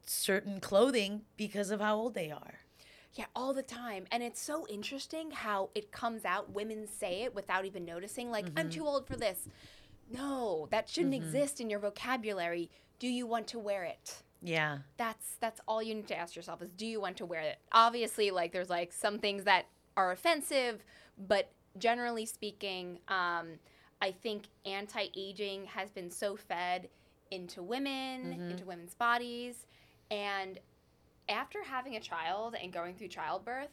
certain 0.05 0.59
clothing 0.59 1.21
because 1.37 1.71
of 1.71 1.79
how 1.79 1.95
old 1.95 2.15
they 2.15 2.29
are. 2.29 2.55
Yeah, 3.13 3.27
all 3.37 3.53
the 3.53 3.63
time. 3.63 4.03
And 4.11 4.21
it's 4.21 4.41
so 4.41 4.67
interesting 4.67 5.31
how 5.31 5.69
it 5.73 5.93
comes 5.93 6.25
out. 6.25 6.51
Women 6.51 6.87
say 6.87 7.23
it 7.23 7.33
without 7.33 7.63
even 7.63 7.85
noticing, 7.85 8.29
like, 8.31 8.47
I'm 8.47 8.65
mm-hmm. 8.65 8.69
too 8.69 8.85
old 8.85 9.07
for 9.07 9.15
this. 9.15 9.47
No, 10.11 10.67
that 10.71 10.89
shouldn't 10.89 11.13
mm-hmm. 11.13 11.23
exist 11.23 11.61
in 11.61 11.69
your 11.69 11.79
vocabulary. 11.79 12.69
Do 12.99 13.07
you 13.07 13.27
want 13.27 13.47
to 13.47 13.59
wear 13.59 13.85
it? 13.85 14.23
Yeah. 14.41 14.79
That's 14.97 15.37
that's 15.39 15.61
all 15.69 15.81
you 15.81 15.95
need 15.95 16.09
to 16.09 16.17
ask 16.17 16.35
yourself 16.35 16.61
is 16.61 16.69
do 16.71 16.85
you 16.85 16.99
want 16.99 17.15
to 17.17 17.25
wear 17.25 17.41
it? 17.41 17.59
Obviously, 17.71 18.29
like 18.29 18.51
there's 18.51 18.69
like 18.69 18.91
some 18.91 19.19
things 19.19 19.45
that 19.45 19.67
are 19.95 20.11
offensive, 20.11 20.83
but 21.17 21.51
generally 21.79 22.25
speaking, 22.25 22.99
um, 23.07 23.59
I 24.01 24.11
think 24.11 24.43
anti-aging 24.65 25.65
has 25.65 25.89
been 25.89 26.09
so 26.11 26.35
fed 26.35 26.89
into 27.31 27.61
women, 27.61 28.33
into 28.49 28.65
women's 28.65 28.95
bodies, 28.95 29.65
and 30.09 30.59
after 31.27 31.61
having 31.63 31.95
a 31.95 31.99
child 31.99 32.55
and 32.61 32.71
going 32.73 32.95
through 32.95 33.09
childbirth, 33.09 33.69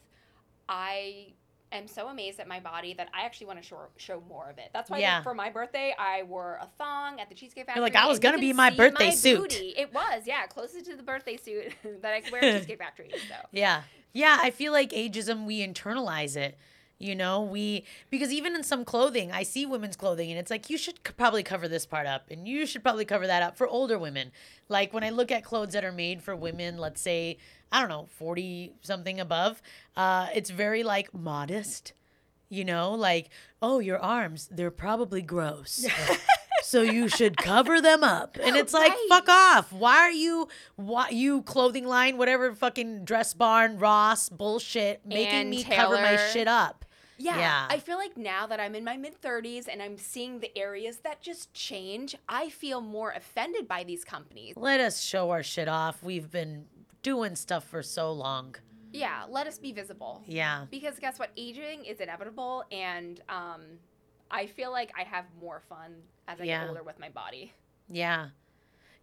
I 0.69 1.33
am 1.71 1.87
so 1.87 2.07
amazed 2.07 2.39
at 2.39 2.47
my 2.47 2.59
body 2.59 2.93
that 2.93 3.09
I 3.13 3.25
actually 3.25 3.47
want 3.47 3.61
to 3.61 3.67
show, 3.67 3.79
show 3.97 4.23
more 4.29 4.49
of 4.49 4.57
it. 4.57 4.69
That's 4.73 4.89
why 4.89 4.99
Yeah. 4.99 5.21
for 5.23 5.33
my 5.33 5.49
birthday 5.49 5.93
I 5.97 6.23
wore 6.23 6.59
a 6.61 6.67
thong 6.77 7.19
at 7.19 7.29
the 7.29 7.35
Cheesecake 7.35 7.65
Factory. 7.65 7.81
like, 7.81 7.95
"I 7.95 8.07
was 8.07 8.19
gonna 8.19 8.37
be 8.37 8.53
my 8.53 8.69
birthday 8.69 9.11
suit." 9.11 9.39
booty. 9.39 9.73
It 9.75 9.93
was, 9.93 10.23
yeah, 10.25 10.45
closest 10.47 10.85
to 10.85 10.95
the 10.95 11.03
birthday 11.03 11.35
suit 11.35 11.73
that 12.01 12.13
I 12.13 12.21
could 12.21 12.31
wear 12.31 12.43
at 12.43 12.53
Cheesecake 12.59 12.77
Factory. 12.79 13.09
So 13.27 13.35
Yeah. 13.51 13.83
Yeah, 14.13 14.37
I 14.39 14.51
feel 14.51 14.71
like 14.71 14.91
ageism 14.91 15.45
we 15.45 15.65
internalize 15.65 16.37
it. 16.37 16.57
You 16.99 17.13
know, 17.15 17.43
we 17.43 17.83
because 18.09 18.31
even 18.31 18.55
in 18.55 18.63
some 18.63 18.83
clothing, 18.83 19.31
I 19.31 19.43
see 19.43 19.65
women's 19.67 19.95
clothing 19.95 20.31
and 20.31 20.39
it's 20.39 20.49
like 20.49 20.67
you 20.69 20.77
should 20.79 21.03
probably 21.15 21.43
cover 21.43 21.67
this 21.67 21.85
part 21.85 22.07
up 22.07 22.31
and 22.31 22.47
you 22.47 22.65
should 22.65 22.81
probably 22.81 23.05
cover 23.05 23.27
that 23.27 23.43
up 23.43 23.55
for 23.55 23.67
older 23.67 23.99
women. 23.99 24.31
Like 24.67 24.93
when 24.93 25.03
I 25.03 25.11
look 25.11 25.31
at 25.31 25.43
clothes 25.43 25.73
that 25.73 25.85
are 25.85 25.91
made 25.91 26.23
for 26.23 26.35
women, 26.35 26.77
let's 26.79 26.99
say, 26.99 27.37
I 27.71 27.79
don't 27.81 27.89
know, 27.89 28.07
40 28.17 28.71
something 28.81 29.19
above, 29.19 29.61
uh 29.95 30.29
it's 30.33 30.49
very 30.49 30.81
like 30.83 31.13
modest. 31.13 31.93
You 32.49 32.63
know, 32.63 32.93
like, 32.93 33.29
oh, 33.61 33.79
your 33.79 33.99
arms, 33.99 34.47
they're 34.49 34.71
probably 34.71 35.21
gross. 35.21 35.85
so 36.63 36.81
you 36.81 37.09
should 37.09 37.35
cover 37.37 37.81
them 37.81 38.03
up. 38.03 38.37
And 38.41 38.55
it's 38.55 38.73
like, 38.73 38.89
Right. 38.91 39.05
fuck 39.09 39.29
off. 39.29 39.71
Why 39.73 39.97
are 39.97 40.11
you 40.11 40.47
why 40.77 41.09
you 41.09 41.41
clothing 41.43 41.85
line, 41.85 42.17
whatever 42.17 42.55
fucking 42.55 43.03
dress 43.05 43.33
barn, 43.33 43.77
Ross, 43.77 44.29
bullshit, 44.29 45.05
making 45.05 45.49
me 45.49 45.63
cover 45.63 45.95
my 45.95 46.15
shit 46.31 46.47
up. 46.47 46.85
Yeah, 47.17 47.37
Yeah. 47.37 47.67
I 47.69 47.79
feel 47.79 47.97
like 47.97 48.15
now 48.17 48.45
that 48.47 48.59
I'm 48.59 48.75
in 48.75 48.83
my 48.83 48.95
mid 48.97 49.19
30s 49.21 49.67
and 49.67 49.81
I'm 49.81 49.97
seeing 49.97 50.39
the 50.39 50.55
areas 50.57 50.97
that 50.99 51.21
just 51.21 51.53
change, 51.53 52.15
I 52.29 52.49
feel 52.49 52.81
more 52.81 53.11
offended 53.11 53.67
by 53.67 53.83
these 53.83 54.03
companies. 54.03 54.53
Let 54.55 54.79
us 54.79 55.01
show 55.01 55.31
our 55.31 55.43
shit 55.43 55.67
off. 55.67 56.03
We've 56.03 56.29
been 56.29 56.65
doing 57.03 57.35
stuff 57.35 57.63
for 57.65 57.81
so 57.81 58.11
long. 58.11 58.55
Yeah, 58.93 59.23
let 59.29 59.47
us 59.47 59.57
be 59.59 59.71
visible. 59.71 60.23
Yeah. 60.27 60.65
Because 60.71 60.97
guess 60.99 61.19
what? 61.19 61.31
Aging 61.37 61.85
is 61.85 61.99
inevitable, 61.99 62.63
and 62.71 63.19
um, 63.29 63.61
I 64.31 64.45
feel 64.47 64.71
like 64.71 64.91
I 64.97 65.03
have 65.03 65.25
more 65.41 65.61
fun 65.67 65.95
as 66.27 66.39
I 66.39 66.45
Yeah. 66.45 66.61
get 66.61 66.69
older 66.69 66.83
with 66.83 66.99
my 66.99 67.09
body. 67.09 67.53
Yeah. 67.89 68.29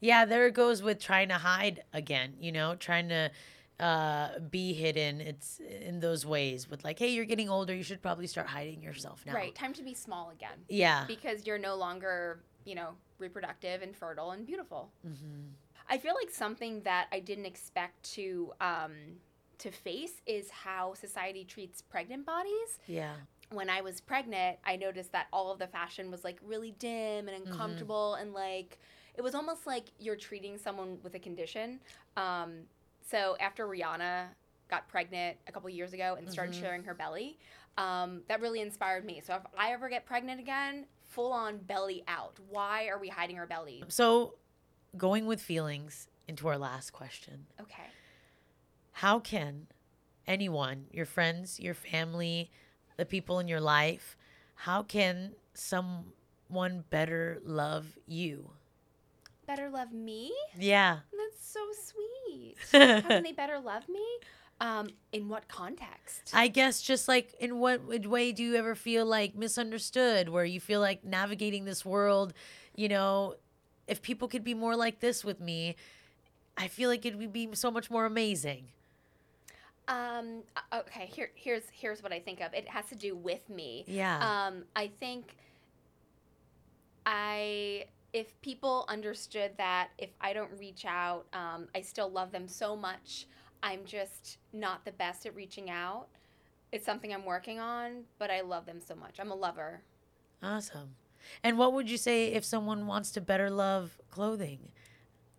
Yeah, 0.01 0.25
there 0.25 0.47
it 0.47 0.55
goes 0.55 0.83
with 0.83 1.01
trying 1.01 1.29
to 1.29 1.35
hide 1.35 1.83
again, 1.93 2.35
you 2.41 2.53
know, 2.53 2.75
trying 2.77 3.09
to 3.11 3.31
uh 3.81 4.39
be 4.51 4.73
hidden. 4.73 5.21
It's 5.21 5.61
in 5.61 6.01
those 6.01 6.25
ways 6.25 6.69
with 6.71 6.85
like, 6.85 6.99
hey, 6.99 7.09
you're 7.09 7.25
getting 7.25 7.49
older, 7.49 7.75
you 7.75 7.83
should 7.83 8.03
probably 8.03 8.27
start 8.27 8.47
hiding 8.47 8.83
yourself 8.83 9.25
now. 9.27 9.35
Right, 9.35 9.55
time 9.55 9.73
to 9.75 9.83
be 9.83 9.95
small 9.95 10.31
again. 10.31 10.59
Yeah. 10.69 11.05
Because 11.07 11.47
you're 11.47 11.59
no 11.59 11.75
longer, 11.75 12.41
you 12.65 12.75
know, 12.75 12.91
reproductive 13.19 13.83
and 13.83 13.97
fertile 13.97 14.31
and 14.33 14.47
beautiful. 14.47 14.91
hmm 15.03 15.49
I 15.87 15.99
feel 15.99 16.15
like 16.15 16.31
something 16.31 16.81
that 16.85 17.09
I 17.13 17.21
didn't 17.21 17.45
expect 17.45 18.03
to 18.15 18.53
um, 18.61 18.93
to 19.59 19.71
face 19.71 20.23
is 20.27 20.51
how 20.51 20.95
society 20.95 21.45
treats 21.45 21.83
pregnant 21.83 22.25
bodies. 22.25 22.79
Yeah. 22.87 23.15
When 23.51 23.69
I 23.69 23.83
was 23.83 24.01
pregnant, 24.01 24.59
I 24.65 24.77
noticed 24.77 25.13
that 25.13 25.27
all 25.31 25.53
of 25.53 25.59
the 25.59 25.67
fashion 25.67 26.11
was 26.11 26.25
like 26.25 26.39
really 26.43 26.73
dim 26.79 27.29
and 27.29 27.47
uncomfortable, 27.47 28.15
and 28.15 28.33
like 28.33 28.79
it 29.15 29.21
was 29.23 29.35
almost 29.35 29.67
like 29.67 29.85
you're 29.99 30.17
treating 30.17 30.57
someone 30.57 30.99
with 31.03 31.15
a 31.15 31.19
condition. 31.19 31.81
Um, 32.17 32.63
so 33.05 33.37
after 33.41 33.67
Rihanna 33.67 34.29
got 34.69 34.89
pregnant 34.89 35.37
a 35.47 35.53
couple 35.53 35.69
years 35.71 35.93
ago 35.93 36.17
and 36.19 36.31
started 36.31 36.55
Mhm. 36.55 36.61
showing 36.61 36.85
her 36.85 36.95
belly, 36.95 37.39
um, 37.77 38.23
that 38.29 38.41
really 38.41 38.61
inspired 38.61 39.05
me. 39.05 39.21
So 39.21 39.37
if 39.37 39.43
I 39.57 39.73
ever 39.73 39.89
get 39.89 40.07
pregnant 40.07 40.41
again, 40.41 40.87
full 41.03 41.33
on 41.33 41.59
belly 41.59 42.03
out. 42.09 42.39
Why 42.49 42.89
are 42.89 42.99
we 42.99 43.09
hiding 43.09 43.39
our 43.39 43.47
belly? 43.47 43.85
So, 43.89 44.37
going 44.97 45.27
with 45.27 45.41
feelings 45.41 46.09
into 46.27 46.49
our 46.49 46.59
last 46.59 46.93
question. 46.93 47.47
Okay. 47.61 47.87
How 48.93 49.21
can 49.21 49.69
anyone, 50.27 50.87
your 50.91 51.07
friends, 51.07 51.61
your 51.61 51.75
family, 51.75 52.51
the 52.97 53.05
people 53.05 53.39
in 53.39 53.49
your 53.49 53.61
life, 53.61 54.17
how 54.55 54.83
can 54.83 55.35
someone 55.53 56.85
better 56.91 57.41
love 57.45 57.99
you? 58.07 58.51
Better 59.47 59.69
love 59.71 59.93
me? 59.93 60.33
Yeah. 60.59 61.01
That's 61.13 61.47
so 61.47 61.61
sweet. 61.73 62.57
How 62.73 63.01
can 63.09 63.23
they 63.23 63.33
better 63.33 63.59
love 63.59 63.89
me? 63.89 64.05
Um, 64.61 64.89
in 65.13 65.29
what 65.29 65.49
context? 65.49 66.31
I 66.33 66.49
guess 66.49 66.81
just 66.81 67.09
like 67.09 67.35
in 67.41 67.59
what 67.59 67.85
way 68.07 68.33
do 68.33 68.43
you 68.43 68.55
ever 68.57 68.75
feel 68.75 69.05
like 69.05 69.35
misunderstood 69.35 70.29
where 70.29 70.45
you 70.45 70.61
feel 70.61 70.81
like 70.81 71.05
navigating 71.05 71.65
this 71.65 71.85
world, 71.85 72.33
you 72.77 72.89
know, 72.89 73.35
if 73.89 74.01
people 74.01 74.29
could 74.29 74.45
be 74.45 74.55
more 74.55 74.77
like 74.77 75.01
this 75.01 75.25
with 75.25 75.41
me, 75.41 75.77
I 76.57 76.69
feel 76.69 76.89
like 76.89 77.05
it 77.05 77.19
would 77.19 77.33
be 77.33 77.49
so 77.55 77.71
much 77.71 77.91
more 77.91 78.07
amazing. 78.07 78.69
um, 79.89 80.43
okay, 80.73 81.07
here, 81.13 81.31
here's 81.35 81.65
here's 81.73 82.03
what 82.03 82.13
I 82.13 82.21
think 82.21 82.41
of. 82.41 82.55
It 82.55 82.69
has 82.69 82.87
to 82.87 82.95
do 82.95 83.15
with 83.17 83.49
me. 83.51 83.85
Yeah. 83.87 84.47
Um, 84.49 84.65
I 84.75 84.87
think 85.01 85.37
I 87.07 87.87
if 88.15 88.41
people 88.43 88.85
understood 88.89 89.51
that 89.59 89.89
if 89.99 90.11
I 90.21 90.33
don't 90.33 90.51
reach 90.57 90.85
out, 90.87 91.27
um, 91.33 91.67
I 91.75 91.81
still 91.81 92.09
love 92.09 92.31
them 92.31 92.47
so 92.47 92.77
much. 92.77 93.27
I'm 93.63 93.81
just 93.85 94.39
not 94.53 94.85
the 94.85 94.93
best 94.93 95.27
at 95.27 95.35
reaching 95.35 95.69
out. 95.69 96.07
It's 96.71 96.87
something 96.87 97.13
I'm 97.13 97.25
working 97.25 97.59
on, 97.59 98.05
but 98.19 98.31
I 98.31 98.41
love 98.43 98.67
them 98.67 98.81
so 98.81 98.95
much. 98.95 99.19
I'm 99.19 99.33
a 99.33 99.35
lover. 99.35 99.83
Awesome. 100.43 100.95
And 101.43 101.59
what 101.59 101.73
would 101.73 101.91
you 101.91 101.97
say 101.97 102.29
if 102.29 102.45
someone 102.45 102.87
wants 102.87 103.11
to 103.13 103.21
better 103.21 103.51
love 103.51 103.99
clothing? 104.11 104.69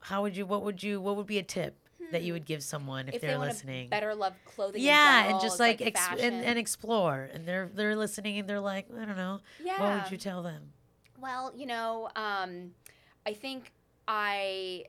How 0.01 0.21
would 0.21 0.35
you 0.35 0.45
what 0.45 0.61
would 0.63 0.83
you 0.83 0.99
what 0.99 1.15
would 1.15 1.27
be 1.27 1.38
a 1.38 1.43
tip 1.43 1.75
that 2.11 2.23
you 2.23 2.33
would 2.33 2.45
give 2.45 2.61
someone 2.61 3.07
if, 3.07 3.15
if 3.15 3.21
they're 3.21 3.31
they 3.31 3.38
listening? 3.38 3.89
better 3.89 4.13
love 4.13 4.33
clothing, 4.45 4.81
in 4.81 4.88
yeah, 4.88 5.21
general, 5.21 5.35
and 5.35 5.41
just 5.41 5.59
like, 5.59 5.81
ex- 5.81 6.07
and, 6.19 6.43
and 6.43 6.59
explore 6.59 7.29
and 7.33 7.47
they're 7.47 7.69
they're 7.73 7.95
listening 7.95 8.38
and 8.38 8.49
they're 8.49 8.59
like, 8.59 8.88
I 8.99 9.05
don't 9.05 9.17
know. 9.17 9.39
yeah. 9.63 9.79
What 9.79 10.03
would 10.03 10.11
you 10.11 10.17
tell 10.17 10.43
them? 10.43 10.73
Well, 11.25 11.51
you 11.55 11.65
know, 11.65 12.07
um, 12.15 12.69
I 13.25 13.33
think 13.33 13.71
I 14.07 14.85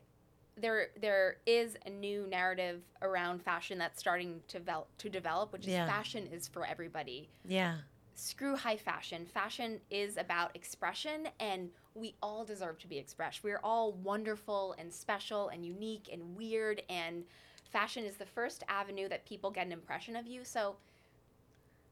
there 0.58 0.88
there 1.00 1.38
is 1.46 1.78
a 1.86 1.90
new 1.90 2.26
narrative 2.26 2.82
around 3.00 3.42
fashion 3.42 3.78
that's 3.78 3.98
starting 3.98 4.42
to 4.48 4.58
develop, 4.58 4.88
to 4.98 5.08
develop, 5.08 5.54
which 5.54 5.62
is 5.62 5.72
Yeah. 5.72 5.86
fashion 5.86 6.26
is 6.26 6.46
for 6.46 6.66
everybody. 6.66 7.30
Yeah. 7.46 7.78
Screw 8.14 8.54
high 8.54 8.76
fashion. 8.76 9.24
Fashion 9.24 9.80
is 9.88 10.18
about 10.18 10.54
expression, 10.54 11.28
and 11.40 11.70
we 11.94 12.14
all 12.22 12.44
deserve 12.44 12.78
to 12.80 12.86
be 12.86 12.98
expressed. 12.98 13.42
We're 13.42 13.60
all 13.64 13.92
wonderful 13.94 14.74
and 14.78 14.92
special 14.92 15.48
and 15.48 15.64
unique 15.64 16.10
and 16.12 16.36
weird, 16.36 16.82
and 16.90 17.24
fashion 17.70 18.04
is 18.04 18.18
the 18.18 18.26
first 18.26 18.62
avenue 18.68 19.08
that 19.08 19.24
people 19.24 19.50
get 19.50 19.64
an 19.64 19.72
impression 19.72 20.16
of 20.16 20.26
you. 20.26 20.44
So 20.44 20.76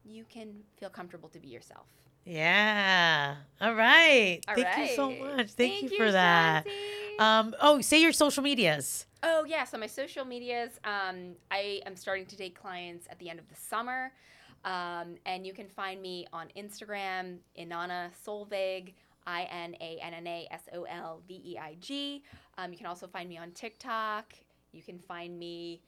you 0.05 0.25
can 0.29 0.53
feel 0.77 0.89
comfortable 0.89 1.29
to 1.29 1.39
be 1.39 1.47
yourself. 1.47 1.85
Yeah. 2.25 3.35
All 3.61 3.75
right. 3.75 4.39
All 4.47 4.55
Thank 4.55 4.89
you 4.89 4.95
so 4.95 5.11
much. 5.11 5.51
Thank, 5.51 5.83
you 5.83 5.97
for 5.97 6.11
that. 6.11 6.65
Um, 7.19 7.55
oh, 7.61 7.81
say 7.81 8.01
your 8.01 8.11
social 8.11 8.41
medias. 8.41 9.05
Oh 9.21 9.45
yeah, 9.47 9.63
so 9.63 9.77
my 9.77 9.87
social 9.87 10.25
medias. 10.25 10.71
Um, 10.83 11.35
I 11.49 11.81
am 11.85 11.95
starting 11.95 12.25
to 12.25 12.35
take 12.35 12.59
clients 12.59 13.07
at 13.09 13.17
the 13.19 13.29
end 13.29 13.39
of 13.39 13.47
the 13.47 13.55
summer, 13.55 14.11
um, 14.65 15.15
and 15.25 15.45
you 15.45 15.53
can 15.53 15.67
find 15.67 16.01
me 16.01 16.27
on 16.33 16.47
Instagram, 16.57 17.37
Inanna 17.57 18.09
Solveig, 18.25 18.93
I 19.25 19.43
N 19.43 19.75
A 19.79 19.99
N 20.01 20.13
N 20.13 20.27
A 20.27 20.47
S 20.51 20.63
O 20.73 20.83
L 20.83 21.21
V 21.27 21.41
E 21.45 21.57
I 21.57 21.75
G. 21.79 22.23
Um, 22.57 22.71
you 22.71 22.77
can 22.77 22.87
also 22.87 23.07
find 23.07 23.29
me 23.29 23.37
on 23.37 23.51
TikTok. 23.51 24.33
You 24.71 24.81
can 24.81 24.99
find 24.99 25.37
me 25.39 25.81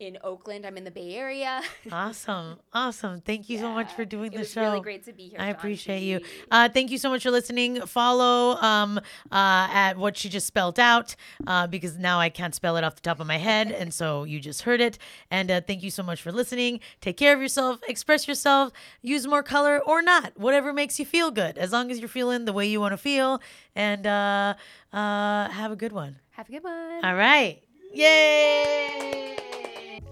in 0.00 0.18
Oakland. 0.24 0.66
I'm 0.66 0.76
in 0.76 0.84
the 0.84 0.90
Bay 0.90 1.14
Area. 1.14 1.62
awesome. 1.92 2.58
Awesome. 2.72 3.20
Thank 3.20 3.48
you 3.48 3.58
so 3.58 3.70
much 3.70 3.92
for 3.92 4.04
doing 4.04 4.32
it 4.32 4.34
the 4.34 4.38
was 4.40 4.50
show. 4.52 4.62
really 4.62 4.80
great 4.80 5.04
to 5.04 5.12
be 5.12 5.28
here. 5.28 5.38
I 5.40 5.46
appreciate 5.50 6.02
you. 6.02 6.20
Uh, 6.50 6.68
thank 6.68 6.90
you 6.90 6.98
so 6.98 7.08
much 7.08 7.22
for 7.22 7.30
listening. 7.30 7.80
Follow 7.86 8.56
um, 8.60 8.98
uh, 8.98 9.68
at 9.70 9.94
what 9.96 10.16
she 10.16 10.28
just 10.28 10.46
spelled 10.48 10.80
out 10.80 11.14
uh, 11.46 11.68
because 11.68 11.96
now 11.96 12.18
I 12.18 12.30
can't 12.30 12.52
spell 12.52 12.76
it 12.76 12.82
off 12.82 12.96
the 12.96 13.00
top 13.02 13.20
of 13.20 13.28
my 13.28 13.36
head. 13.38 13.70
and 13.70 13.94
so 13.94 14.24
you 14.30 14.40
just 14.40 14.62
heard 14.62 14.80
it. 14.80 14.98
And 15.30 15.50
uh, 15.52 15.60
thank 15.60 15.84
you 15.84 15.90
so 15.90 16.02
much 16.02 16.20
for 16.20 16.32
listening. 16.32 16.80
Take 17.00 17.16
care 17.16 17.32
of 17.32 17.40
yourself, 17.40 17.78
express 17.88 18.26
yourself, 18.26 18.72
use 19.02 19.26
more 19.28 19.44
color 19.44 19.78
or 19.86 20.02
not, 20.02 20.32
whatever 20.36 20.72
makes 20.72 20.98
you 20.98 21.06
feel 21.06 21.30
good, 21.30 21.56
as 21.56 21.70
long 21.70 21.92
as 21.92 22.00
you're 22.00 22.08
feeling 22.08 22.44
the 22.44 22.52
way 22.52 22.66
you 22.66 22.80
want 22.80 22.92
to 22.92 22.98
feel. 22.98 23.40
And 23.76 24.04
uh, 24.06 24.54
uh, 24.92 25.48
have 25.50 25.70
a 25.70 25.76
good 25.76 25.92
one. 25.92 26.16
Have 26.32 26.48
a 26.48 26.52
good 26.52 26.64
one. 26.64 27.04
All 27.04 27.14
right. 27.14 27.62
Yay! 27.92 29.36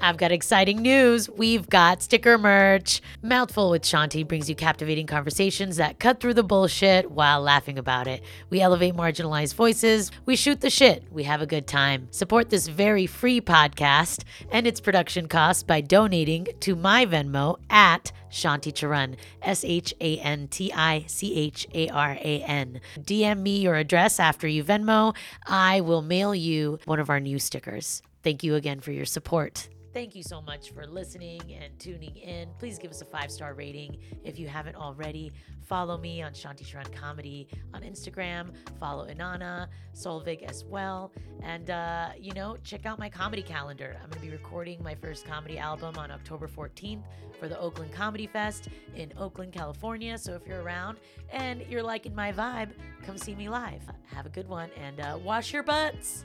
I've 0.02 0.16
got 0.16 0.32
exciting 0.32 0.82
news. 0.82 1.30
We've 1.30 1.70
got 1.70 2.02
sticker 2.02 2.36
merch. 2.36 3.00
Mouthful 3.22 3.70
with 3.70 3.82
Shanti 3.82 4.26
brings 4.26 4.48
you 4.48 4.56
captivating 4.56 5.06
conversations 5.06 5.76
that 5.76 6.00
cut 6.00 6.18
through 6.18 6.34
the 6.34 6.42
bullshit 6.42 7.12
while 7.12 7.40
laughing 7.40 7.78
about 7.78 8.08
it. 8.08 8.20
We 8.50 8.60
elevate 8.60 8.96
marginalized 8.96 9.54
voices. 9.54 10.10
We 10.26 10.34
shoot 10.34 10.60
the 10.60 10.70
shit. 10.70 11.04
We 11.12 11.22
have 11.22 11.40
a 11.40 11.46
good 11.46 11.68
time. 11.68 12.08
Support 12.10 12.50
this 12.50 12.66
very 12.66 13.06
free 13.06 13.40
podcast 13.40 14.24
and 14.50 14.66
its 14.66 14.80
production 14.80 15.28
costs 15.28 15.62
by 15.62 15.80
donating 15.80 16.48
to 16.58 16.74
my 16.74 17.06
Venmo 17.06 17.60
at 17.70 18.10
Shanti 18.28 18.74
Charan, 18.74 19.16
S 19.40 19.62
H 19.64 19.94
A 20.00 20.18
N 20.18 20.48
T 20.48 20.72
I 20.72 21.04
C 21.06 21.36
H 21.36 21.68
A 21.74 21.88
R 21.90 22.18
A 22.20 22.42
N. 22.42 22.80
DM 22.98 23.38
me 23.38 23.60
your 23.60 23.76
address 23.76 24.18
after 24.18 24.48
you 24.48 24.64
Venmo. 24.64 25.14
I 25.46 25.80
will 25.80 26.02
mail 26.02 26.34
you 26.34 26.80
one 26.86 26.98
of 26.98 27.08
our 27.08 27.20
new 27.20 27.38
stickers. 27.38 28.02
Thank 28.24 28.42
you 28.42 28.56
again 28.56 28.80
for 28.80 28.90
your 28.90 29.04
support. 29.04 29.68
Thank 29.92 30.14
you 30.14 30.22
so 30.22 30.40
much 30.40 30.70
for 30.70 30.86
listening 30.86 31.42
and 31.52 31.78
tuning 31.78 32.16
in. 32.16 32.48
Please 32.58 32.78
give 32.78 32.90
us 32.90 33.02
a 33.02 33.04
five 33.04 33.30
star 33.30 33.52
rating 33.52 33.98
if 34.24 34.38
you 34.38 34.48
haven't 34.48 34.74
already. 34.74 35.32
Follow 35.66 35.98
me 35.98 36.22
on 36.22 36.32
Shanti 36.32 36.64
Charan 36.64 36.86
Comedy 36.94 37.46
on 37.74 37.82
Instagram. 37.82 38.54
Follow 38.80 39.06
Inanna 39.06 39.68
Solveig 39.94 40.44
as 40.44 40.64
well. 40.64 41.12
And, 41.42 41.68
uh, 41.68 42.10
you 42.18 42.32
know, 42.32 42.56
check 42.64 42.86
out 42.86 42.98
my 42.98 43.10
comedy 43.10 43.42
calendar. 43.42 43.94
I'm 44.02 44.08
going 44.08 44.22
to 44.22 44.26
be 44.26 44.30
recording 44.30 44.82
my 44.82 44.94
first 44.94 45.26
comedy 45.26 45.58
album 45.58 45.98
on 45.98 46.10
October 46.10 46.48
14th 46.48 47.02
for 47.38 47.48
the 47.48 47.58
Oakland 47.60 47.92
Comedy 47.92 48.26
Fest 48.26 48.68
in 48.96 49.12
Oakland, 49.18 49.52
California. 49.52 50.16
So 50.16 50.34
if 50.34 50.46
you're 50.46 50.62
around 50.62 51.00
and 51.30 51.62
you're 51.68 51.82
liking 51.82 52.14
my 52.14 52.32
vibe, 52.32 52.70
come 53.04 53.18
see 53.18 53.34
me 53.34 53.50
live. 53.50 53.82
Have 54.06 54.24
a 54.24 54.30
good 54.30 54.48
one 54.48 54.70
and 54.82 55.00
uh, 55.00 55.18
wash 55.22 55.52
your 55.52 55.62
butts. 55.62 56.24